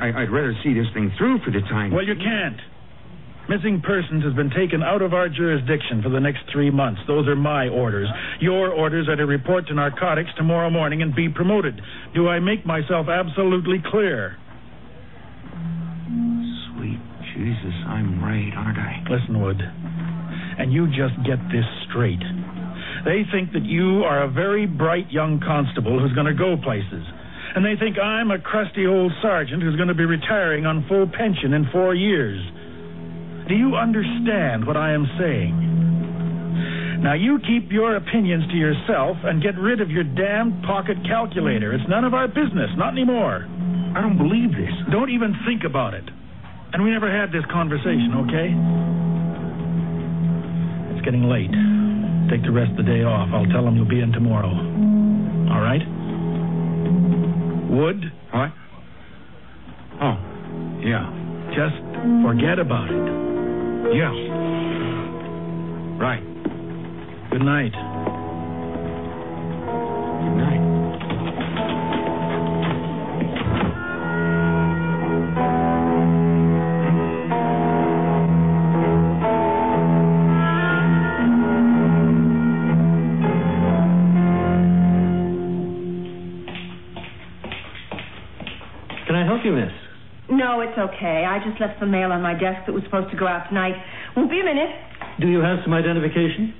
I, 0.01 0.23
I'd 0.23 0.31
rather 0.33 0.55
see 0.65 0.75
this 0.75 0.87
thing 0.93 1.13
through 1.17 1.39
for 1.45 1.51
the 1.53 1.61
time. 1.71 1.91
Being. 1.91 1.95
Well, 1.95 2.05
you 2.05 2.17
can't. 2.17 2.59
Missing 3.47 3.83
persons 3.85 4.25
has 4.25 4.33
been 4.33 4.49
taken 4.49 4.83
out 4.83 5.03
of 5.03 5.13
our 5.13 5.29
jurisdiction 5.29 6.03
for 6.03 6.09
the 6.09 6.21
next 6.21 6.41
three 6.51 6.71
months. 6.71 7.03
Those 7.07 7.29
are 7.29 7.37
my 7.37 7.69
orders. 7.69 8.09
Your 8.41 8.71
orders 8.73 9.07
are 9.07 9.17
to 9.17 9.27
report 9.27 9.67
to 9.69 9.75
narcotics 9.75 10.31
tomorrow 10.39 10.71
morning 10.71 11.03
and 11.03 11.15
be 11.15 11.29
promoted. 11.29 11.79
Do 12.15 12.27
I 12.27 12.41
make 12.41 12.65
myself 12.65 13.07
absolutely 13.09 13.83
clear? 13.91 14.39
I'm 18.35 18.51
right, 18.51 18.57
aren't 18.59 18.79
I? 18.79 18.99
Listen, 19.07 19.43
Wood, 19.43 19.63
and 20.59 20.73
you 20.73 20.87
just 20.89 21.15
get 21.27 21.39
this 21.55 21.67
straight. 21.89 22.23
They 23.05 23.23
think 23.31 23.53
that 23.53 23.65
you 23.65 24.03
are 24.03 24.25
a 24.25 24.31
very 24.31 24.67
bright 24.67 25.11
young 25.11 25.39
constable 25.39 26.01
who's 26.01 26.13
going 26.15 26.27
to 26.27 26.35
go 26.35 26.57
places. 26.63 27.05
And 27.55 27.65
they 27.65 27.79
think 27.79 27.99
I'm 27.99 28.31
a 28.33 28.39
crusty 28.41 28.87
old 28.87 29.13
sergeant 29.23 29.63
who's 29.63 29.77
going 29.77 29.89
to 29.89 29.95
be 29.95 30.05
retiring 30.05 30.67
on 30.67 30.85
full 30.89 31.07
pension 31.07 31.55
in 31.55 31.69
four 31.71 31.95
years. 31.95 32.43
Do 33.47 33.55
you 33.55 33.77
understand 33.77 34.67
what 34.67 34.77
I 34.77 34.93
am 34.93 35.07
saying? 35.21 35.55
Now, 37.05 37.15
you 37.15 37.39
keep 37.47 37.71
your 37.71 37.97
opinions 37.97 38.49
to 38.51 38.57
yourself 38.57 39.19
and 39.23 39.43
get 39.43 39.59
rid 39.59 39.81
of 39.81 39.91
your 39.91 40.05
damned 40.05 40.65
pocket 40.65 40.97
calculator. 41.07 41.75
It's 41.75 41.85
none 41.89 42.05
of 42.05 42.15
our 42.15 42.27
business, 42.27 42.73
not 42.77 42.97
anymore. 42.97 43.47
I 43.95 44.01
don't 44.01 44.17
believe 44.17 44.51
this. 44.57 44.73
Don't 44.91 45.11
even 45.11 45.37
think 45.47 45.63
about 45.63 45.93
it. 45.93 46.09
And 46.75 46.83
we 46.83 46.91
never 46.91 47.09
had 47.09 47.31
this 47.31 47.45
conversation, 47.53 48.27
okay? 48.27 48.51
It's 50.91 51.05
getting 51.05 51.23
late. 51.31 51.55
Take 52.29 52.43
the 52.43 52.51
rest 52.51 52.73
of 52.73 52.79
the 52.79 52.83
day 52.83 53.05
off. 53.05 53.29
I'll 53.33 53.47
tell 53.47 53.63
them 53.65 53.77
you'll 53.77 53.87
be 53.87 54.01
in 54.01 54.11
tomorrow. 54.11 54.51
All 54.51 55.61
right? 55.63 55.87
Wood? 57.71 58.11
What? 58.33 58.51
Oh, 60.03 60.19
yeah. 60.83 61.07
Just 61.55 61.79
forget 62.27 62.59
about 62.59 62.91
it. 62.91 63.95
Yeah. 63.95 64.11
Right. 66.03 66.25
Good 67.31 67.43
night. 67.43 67.71
Okay. 90.91 91.25
I 91.25 91.39
just 91.45 91.61
left 91.61 91.81
some 91.81 91.91
mail 91.91 92.13
on 92.13 92.23
my 92.23 92.35
desk 92.35 92.67
that 92.67 92.73
was 92.73 92.83
supposed 92.85 93.11
to 93.11 93.17
go 93.17 93.27
out 93.27 93.49
tonight. 93.49 93.75
Won't 94.17 94.31
be 94.31 94.41
a 94.41 94.45
minute. 94.45 94.71
Do 95.21 95.29
you 95.29 95.41
have 95.41 95.59
some 95.65 95.73
identification? 95.73 96.55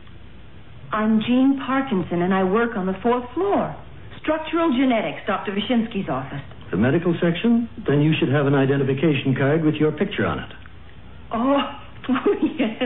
I'm 0.93 1.21
Jean 1.27 1.61
Parkinson, 1.67 2.23
and 2.23 2.33
I 2.33 2.45
work 2.45 2.77
on 2.77 2.87
the 2.87 2.95
fourth 3.03 3.25
floor. 3.35 3.75
Structural 4.23 4.71
genetics, 4.73 5.27
Dr. 5.27 5.53
Vyshinsky's 5.53 6.09
office. 6.09 6.43
The 6.71 6.77
medical 6.77 7.15
section? 7.21 7.69
Then 7.87 8.01
you 8.01 8.13
should 8.19 8.31
have 8.31 8.47
an 8.47 8.55
identification 8.55 9.35
card 9.37 9.65
with 9.65 9.75
your 9.75 9.93
picture 9.93 10.25
on 10.25 10.39
it. 10.39 10.53
Oh, 11.33 11.59
oh 12.09 12.35
yes. 12.59 12.83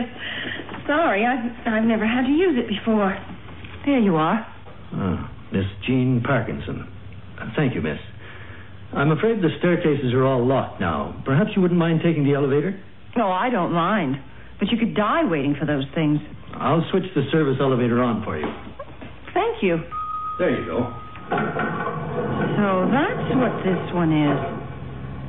Sorry, 0.87 1.25
I've, 1.25 1.67
I've 1.67 1.85
never 1.85 2.05
had 2.05 2.25
to 2.25 2.31
use 2.31 2.57
it 2.57 2.67
before. 2.67 3.17
There 3.85 3.99
you 3.99 4.15
are. 4.15 4.45
Ah, 4.93 5.31
Miss 5.53 5.65
Jean 5.85 6.21
Parkinson. 6.25 6.87
Thank 7.55 7.75
you, 7.75 7.81
miss. 7.81 7.99
I'm 8.93 9.11
afraid 9.11 9.41
the 9.41 9.53
staircases 9.59 10.13
are 10.13 10.25
all 10.25 10.45
locked 10.45 10.81
now. 10.81 11.21
Perhaps 11.25 11.51
you 11.55 11.61
wouldn't 11.61 11.79
mind 11.79 12.01
taking 12.03 12.23
the 12.23 12.33
elevator? 12.33 12.73
No, 13.15 13.29
I 13.29 13.49
don't 13.49 13.71
mind. 13.71 14.17
But 14.59 14.69
you 14.69 14.77
could 14.77 14.95
die 14.95 15.23
waiting 15.29 15.55
for 15.59 15.65
those 15.65 15.85
things. 15.93 16.19
I'll 16.55 16.83
switch 16.91 17.05
the 17.15 17.23
service 17.31 17.57
elevator 17.61 18.01
on 18.01 18.23
for 18.23 18.37
you. 18.37 18.47
Thank 19.33 19.61
you. 19.61 19.77
There 20.39 20.49
you 20.59 20.65
go. 20.65 20.89
So 21.29 22.89
that's 22.89 23.29
what 23.37 23.53
this 23.61 23.79
one 23.93 24.09
is. 24.09 24.39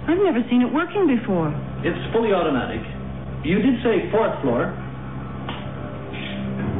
I've 0.09 0.19
never 0.25 0.41
seen 0.49 0.63
it 0.63 0.73
working 0.73 1.07
before. 1.07 1.53
It's 1.85 2.01
fully 2.13 2.33
automatic. 2.33 2.81
You 3.45 3.61
did 3.61 3.83
say 3.85 4.11
fourth 4.11 4.41
floor. 4.43 4.73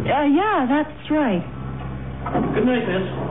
Uh, 0.01 0.27
yeah, 0.27 0.67
that's 0.67 1.11
right. 1.11 1.45
Good 2.55 2.65
night, 2.67 2.89
miss. 2.89 3.31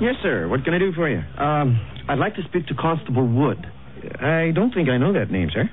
Yes, 0.00 0.14
sir. 0.22 0.48
What 0.48 0.64
can 0.64 0.74
I 0.74 0.78
do 0.78 0.92
for 0.92 1.08
you? 1.08 1.18
Um, 1.38 1.80
I'd 2.08 2.18
like 2.18 2.34
to 2.36 2.42
speak 2.48 2.66
to 2.68 2.74
Constable 2.74 3.26
Wood. 3.26 3.64
I 4.20 4.50
don't 4.54 4.72
think 4.72 4.88
I 4.88 4.98
know 4.98 5.12
that 5.12 5.30
name, 5.30 5.48
sir. 5.52 5.70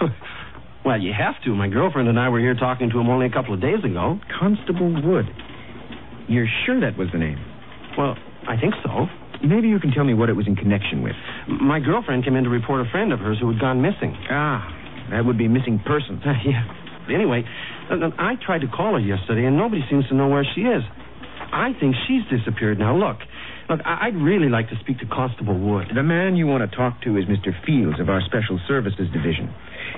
well, 0.84 1.00
you 1.00 1.12
have 1.16 1.34
to. 1.44 1.54
My 1.54 1.68
girlfriend 1.68 2.08
and 2.08 2.18
I 2.18 2.28
were 2.28 2.40
here 2.40 2.54
talking 2.54 2.90
to 2.90 2.98
him 2.98 3.08
only 3.08 3.26
a 3.26 3.30
couple 3.30 3.54
of 3.54 3.60
days 3.60 3.82
ago. 3.84 4.18
Constable 4.38 4.92
Wood. 5.02 5.26
You're 6.28 6.48
sure 6.66 6.80
that 6.80 6.96
was 6.96 7.08
the 7.12 7.18
name? 7.18 7.38
Well, 7.96 8.16
I 8.46 8.56
think 8.60 8.74
so. 8.84 9.06
Maybe 9.42 9.68
you 9.68 9.80
can 9.80 9.90
tell 9.90 10.04
me 10.04 10.14
what 10.14 10.28
it 10.28 10.34
was 10.34 10.46
in 10.46 10.54
connection 10.54 11.02
with. 11.02 11.16
My 11.48 11.80
girlfriend 11.80 12.24
came 12.24 12.36
in 12.36 12.44
to 12.44 12.50
report 12.50 12.86
a 12.86 12.90
friend 12.90 13.12
of 13.12 13.20
hers 13.20 13.38
who 13.40 13.50
had 13.50 13.60
gone 13.60 13.80
missing. 13.80 14.14
Ah, 14.30 14.60
that 15.10 15.24
would 15.24 15.38
be 15.38 15.48
missing 15.48 15.80
persons. 15.84 16.22
yeah. 16.44 16.62
Anyway, 17.08 17.42
uh, 17.90 18.10
I 18.18 18.34
tried 18.44 18.60
to 18.60 18.68
call 18.68 18.92
her 18.92 19.00
yesterday, 19.00 19.46
and 19.46 19.56
nobody 19.56 19.82
seems 19.90 20.06
to 20.08 20.14
know 20.14 20.28
where 20.28 20.44
she 20.54 20.62
is. 20.62 20.82
I 21.52 21.72
think 21.80 21.96
she's 22.06 22.22
disappeared 22.30 22.78
now. 22.78 22.94
Look, 22.94 23.16
look, 23.70 23.80
I- 23.86 24.06
I'd 24.08 24.16
really 24.16 24.48
like 24.48 24.68
to 24.70 24.76
speak 24.80 24.98
to 24.98 25.06
Constable 25.06 25.54
Wood. 25.56 25.88
The 25.94 26.02
man 26.02 26.36
you 26.36 26.46
want 26.46 26.68
to 26.68 26.76
talk 26.76 27.00
to 27.02 27.16
is 27.16 27.24
Mr. 27.26 27.54
Fields 27.64 28.00
of 28.00 28.10
our 28.10 28.20
Special 28.22 28.58
Services 28.66 29.08
Division. 29.10 29.48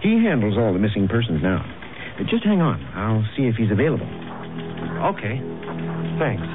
He 0.03 0.23
handles 0.23 0.57
all 0.59 0.73
the 0.73 0.79
missing 0.79 1.09
persons 1.09 1.43
now. 1.43 1.65
Uh, 2.21 2.25
Just 2.25 2.45
hang 2.45 2.61
on. 2.61 2.85
I'll 2.95 3.25
see 3.37 3.47
if 3.47 3.57
he's 3.57 3.71
available. 3.71 4.07
Okay. 5.17 5.41
Thanks. 6.19 6.47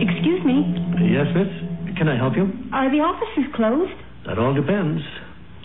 Excuse 0.00 0.42
me. 0.44 0.74
Yes, 1.10 1.26
miss? 1.34 1.48
Can 1.96 2.08
I 2.08 2.16
help 2.16 2.34
you? 2.36 2.50
Are 2.72 2.90
the 2.90 2.98
offices 3.00 3.44
closed? 3.54 3.92
That 4.26 4.38
all 4.38 4.54
depends. 4.54 5.02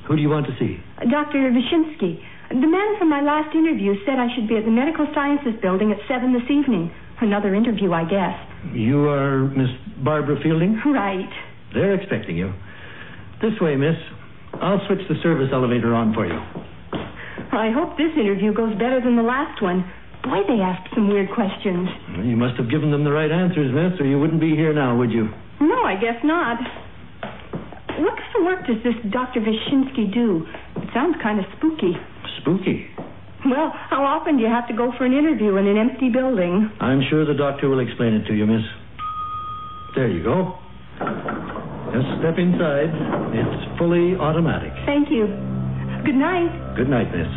Who 0.09 0.15
do 0.17 0.21
you 0.21 0.29
want 0.29 0.47
to 0.47 0.53
see? 0.57 0.81
Dr. 1.05 1.37
Vyshinsky. 1.53 2.17
The 2.49 2.65
man 2.67 2.97
from 2.97 3.09
my 3.13 3.21
last 3.21 3.53
interview 3.55 3.93
said 4.05 4.17
I 4.17 4.25
should 4.33 4.49
be 4.49 4.57
at 4.57 4.65
the 4.65 4.71
Medical 4.73 5.05
Sciences 5.13 5.53
Building 5.61 5.91
at 5.93 5.99
7 6.09 6.33
this 6.33 6.49
evening. 6.49 6.89
Another 7.21 7.53
interview, 7.53 7.93
I 7.93 8.09
guess. 8.09 8.33
You 8.73 9.07
are 9.07 9.45
Miss 9.53 9.69
Barbara 10.03 10.41
Fielding? 10.41 10.81
Right. 10.91 11.29
They're 11.75 11.93
expecting 11.93 12.35
you. 12.37 12.51
This 13.39 13.53
way, 13.61 13.75
miss. 13.75 13.95
I'll 14.59 14.81
switch 14.87 15.05
the 15.07 15.15
service 15.21 15.49
elevator 15.53 15.93
on 15.93 16.13
for 16.15 16.25
you. 16.25 16.39
I 17.53 17.69
hope 17.69 17.95
this 17.97 18.09
interview 18.17 18.51
goes 18.53 18.73
better 18.81 18.99
than 18.99 19.15
the 19.15 19.21
last 19.21 19.61
one. 19.61 19.85
Boy, 20.23 20.41
they 20.49 20.59
asked 20.59 20.89
some 20.95 21.07
weird 21.07 21.29
questions. 21.35 21.87
Well, 22.17 22.25
You 22.25 22.35
must 22.35 22.57
have 22.57 22.69
given 22.71 22.89
them 22.89 23.03
the 23.03 23.11
right 23.13 23.31
answers, 23.31 23.69
miss, 23.71 23.99
or 24.01 24.05
you 24.09 24.17
wouldn't 24.19 24.41
be 24.41 24.55
here 24.55 24.73
now, 24.73 24.97
would 24.97 25.11
you? 25.11 25.29
No, 25.61 25.83
I 25.85 25.95
guess 26.01 26.17
not. 26.23 26.57
What 27.99 28.15
kind 28.15 28.35
of 28.39 28.43
work 28.47 28.61
does 28.65 28.79
this 28.83 28.95
Dr. 29.11 29.41
Vyshinsky 29.41 30.13
do? 30.13 30.47
It 30.77 30.87
sounds 30.93 31.15
kind 31.21 31.39
of 31.39 31.45
spooky. 31.57 31.93
Spooky. 32.39 32.87
Well, 33.45 33.71
how 33.89 34.03
often 34.03 34.37
do 34.37 34.43
you 34.43 34.49
have 34.49 34.67
to 34.67 34.73
go 34.75 34.91
for 34.97 35.05
an 35.05 35.13
interview 35.13 35.55
in 35.57 35.67
an 35.67 35.77
empty 35.77 36.09
building? 36.09 36.71
I'm 36.79 37.01
sure 37.09 37.25
the 37.25 37.33
doctor 37.33 37.67
will 37.67 37.79
explain 37.79 38.13
it 38.13 38.27
to 38.27 38.33
you, 38.33 38.45
miss. 38.45 38.63
There 39.95 40.07
you 40.07 40.23
go. 40.23 40.59
Just 41.91 42.07
step 42.19 42.37
inside. 42.37 42.91
It's 43.35 43.77
fully 43.79 44.15
automatic. 44.15 44.71
Thank 44.85 45.09
you. 45.09 45.27
Good 46.05 46.15
night. 46.15 46.75
Good 46.75 46.89
night, 46.89 47.11
miss. 47.11 47.31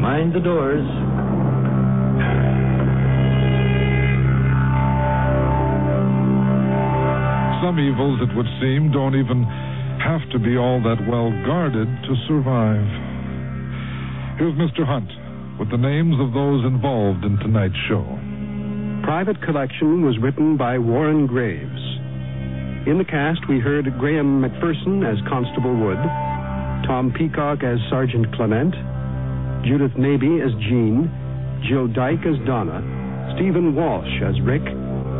Mind 0.00 0.34
the 0.34 0.40
doors. 0.40 0.84
Some 7.66 7.82
evils, 7.82 8.22
it 8.22 8.30
would 8.36 8.46
seem, 8.62 8.92
don't 8.94 9.18
even 9.18 9.42
have 9.98 10.22
to 10.30 10.38
be 10.38 10.54
all 10.54 10.78
that 10.86 11.02
well 11.10 11.34
guarded 11.42 11.90
to 12.06 12.14
survive. 12.30 12.86
Here's 14.38 14.54
Mr. 14.54 14.86
Hunt 14.86 15.10
with 15.58 15.74
the 15.74 15.76
names 15.76 16.14
of 16.22 16.30
those 16.30 16.62
involved 16.62 17.24
in 17.26 17.34
tonight's 17.42 17.74
show. 17.90 18.06
Private 19.02 19.42
Collection 19.42 20.06
was 20.06 20.14
written 20.22 20.56
by 20.56 20.78
Warren 20.78 21.26
Graves. 21.26 21.82
In 22.86 23.02
the 23.02 23.08
cast, 23.10 23.42
we 23.48 23.58
heard 23.58 23.90
Graham 23.98 24.46
McPherson 24.46 25.02
as 25.02 25.18
Constable 25.26 25.74
Wood, 25.74 25.98
Tom 26.86 27.10
Peacock 27.18 27.66
as 27.66 27.82
Sergeant 27.90 28.30
Clement, 28.38 28.78
Judith 29.66 29.98
Mabey 29.98 30.38
as 30.38 30.54
Jean, 30.70 31.10
Jill 31.66 31.88
Dyke 31.90 32.30
as 32.30 32.38
Donna, 32.46 32.78
Stephen 33.34 33.74
Walsh 33.74 34.22
as 34.22 34.38
Rick, 34.46 34.62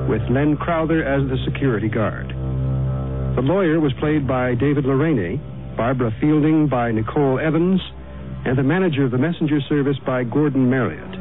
with 0.07 0.23
Len 0.31 0.57
Crowther 0.57 1.03
as 1.03 1.27
the 1.27 1.43
security 1.43 1.89
guard. 1.89 2.36
The 3.37 3.43
lawyer 3.43 3.79
was 3.79 3.93
played 4.01 4.27
by 4.27 4.55
David 4.55 4.87
Lorraine, 4.87 5.37
Barbara 5.77 6.11
Fielding 6.21 6.69
by 6.69 6.91
Nicole 6.91 7.39
Evans, 7.39 7.83
and 8.47 8.57
the 8.57 8.63
manager 8.63 9.05
of 9.05 9.11
the 9.11 9.19
messenger 9.19 9.61
service 9.69 9.99
by 10.07 10.25
Gordon 10.25 10.71
Marriott. 10.71 11.13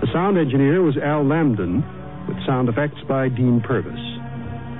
The 0.00 0.08
sound 0.14 0.38
engineer 0.38 0.80
was 0.80 0.96
Al 0.96 1.24
Lambden, 1.24 1.84
with 2.26 2.40
sound 2.46 2.70
effects 2.70 2.96
by 3.06 3.28
Dean 3.28 3.60
Purvis. 3.60 4.00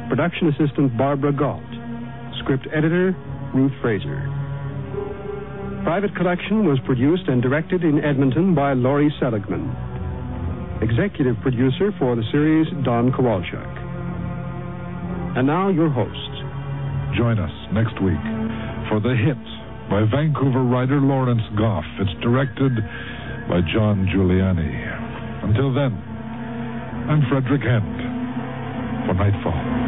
Production 0.09 0.49
assistant 0.49 0.97
Barbara 0.97 1.31
Galt. 1.31 1.61
Script 2.41 2.67
editor 2.73 3.13
Ruth 3.53 3.77
Fraser. 3.83 4.25
Private 5.85 6.17
Collection 6.17 6.65
was 6.65 6.79
produced 6.87 7.29
and 7.29 7.43
directed 7.43 7.85
in 7.85 8.03
Edmonton 8.03 8.55
by 8.55 8.73
Laurie 8.73 9.13
Seligman. 9.21 9.69
Executive 10.81 11.37
producer 11.43 11.93
for 11.99 12.17
the 12.17 12.25
series, 12.33 12.67
Don 12.83 13.13
Kowalchuk. 13.13 13.78
And 15.39 15.47
now, 15.47 15.69
your 15.69 15.89
host. 15.89 16.35
Join 17.17 17.39
us 17.39 17.53
next 17.73 17.95
week 18.03 18.19
for 18.91 18.99
The 18.99 19.15
Hit 19.15 19.39
by 19.89 20.03
Vancouver 20.11 20.65
writer 20.65 21.01
Lawrence 21.01 21.47
Goff. 21.57 21.85
It's 22.01 22.11
directed 22.21 22.75
by 23.49 23.61
John 23.73 24.11
Giuliani. 24.13 25.47
Until 25.47 25.73
then, 25.73 25.95
I'm 27.07 27.23
Frederick 27.31 27.63
Hend 27.63 29.07
for 29.07 29.15
Nightfall. 29.15 29.88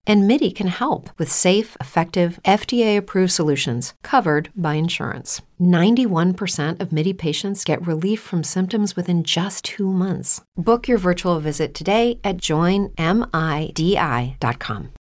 And 0.07 0.27
MIDI 0.27 0.51
can 0.51 0.67
help 0.67 1.09
with 1.17 1.31
safe, 1.31 1.77
effective, 1.79 2.39
FDA 2.43 2.97
approved 2.97 3.31
solutions 3.31 3.93
covered 4.03 4.49
by 4.55 4.73
insurance. 4.75 5.41
91% 5.59 6.79
of 6.79 6.91
MIDI 6.91 7.13
patients 7.13 7.63
get 7.63 7.85
relief 7.85 8.19
from 8.19 8.43
symptoms 8.43 8.95
within 8.95 9.23
just 9.23 9.65
two 9.65 9.91
months. 9.91 10.41
Book 10.55 10.87
your 10.87 10.97
virtual 10.97 11.39
visit 11.39 11.73
today 11.73 12.19
at 12.23 12.37
joinmidi.com. 12.37 12.91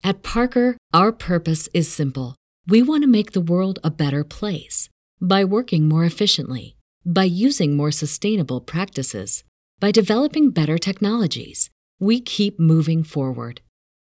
At 0.03 0.23
Parker, 0.23 0.77
our 0.93 1.11
purpose 1.11 1.67
is 1.73 1.91
simple. 1.91 2.35
We 2.67 2.81
want 2.81 3.03
to 3.03 3.07
make 3.07 3.33
the 3.33 3.41
world 3.41 3.79
a 3.83 3.91
better 3.91 4.23
place 4.23 4.89
by 5.21 5.43
working 5.43 5.87
more 5.87 6.05
efficiently, 6.05 6.77
by 7.05 7.25
using 7.25 7.75
more 7.75 7.91
sustainable 7.91 8.61
practices, 8.61 9.43
by 9.79 9.91
developing 9.91 10.51
better 10.51 10.77
technologies. 10.77 11.69
We 11.99 12.21
keep 12.21 12.59
moving 12.59 13.03
forward. 13.03 13.61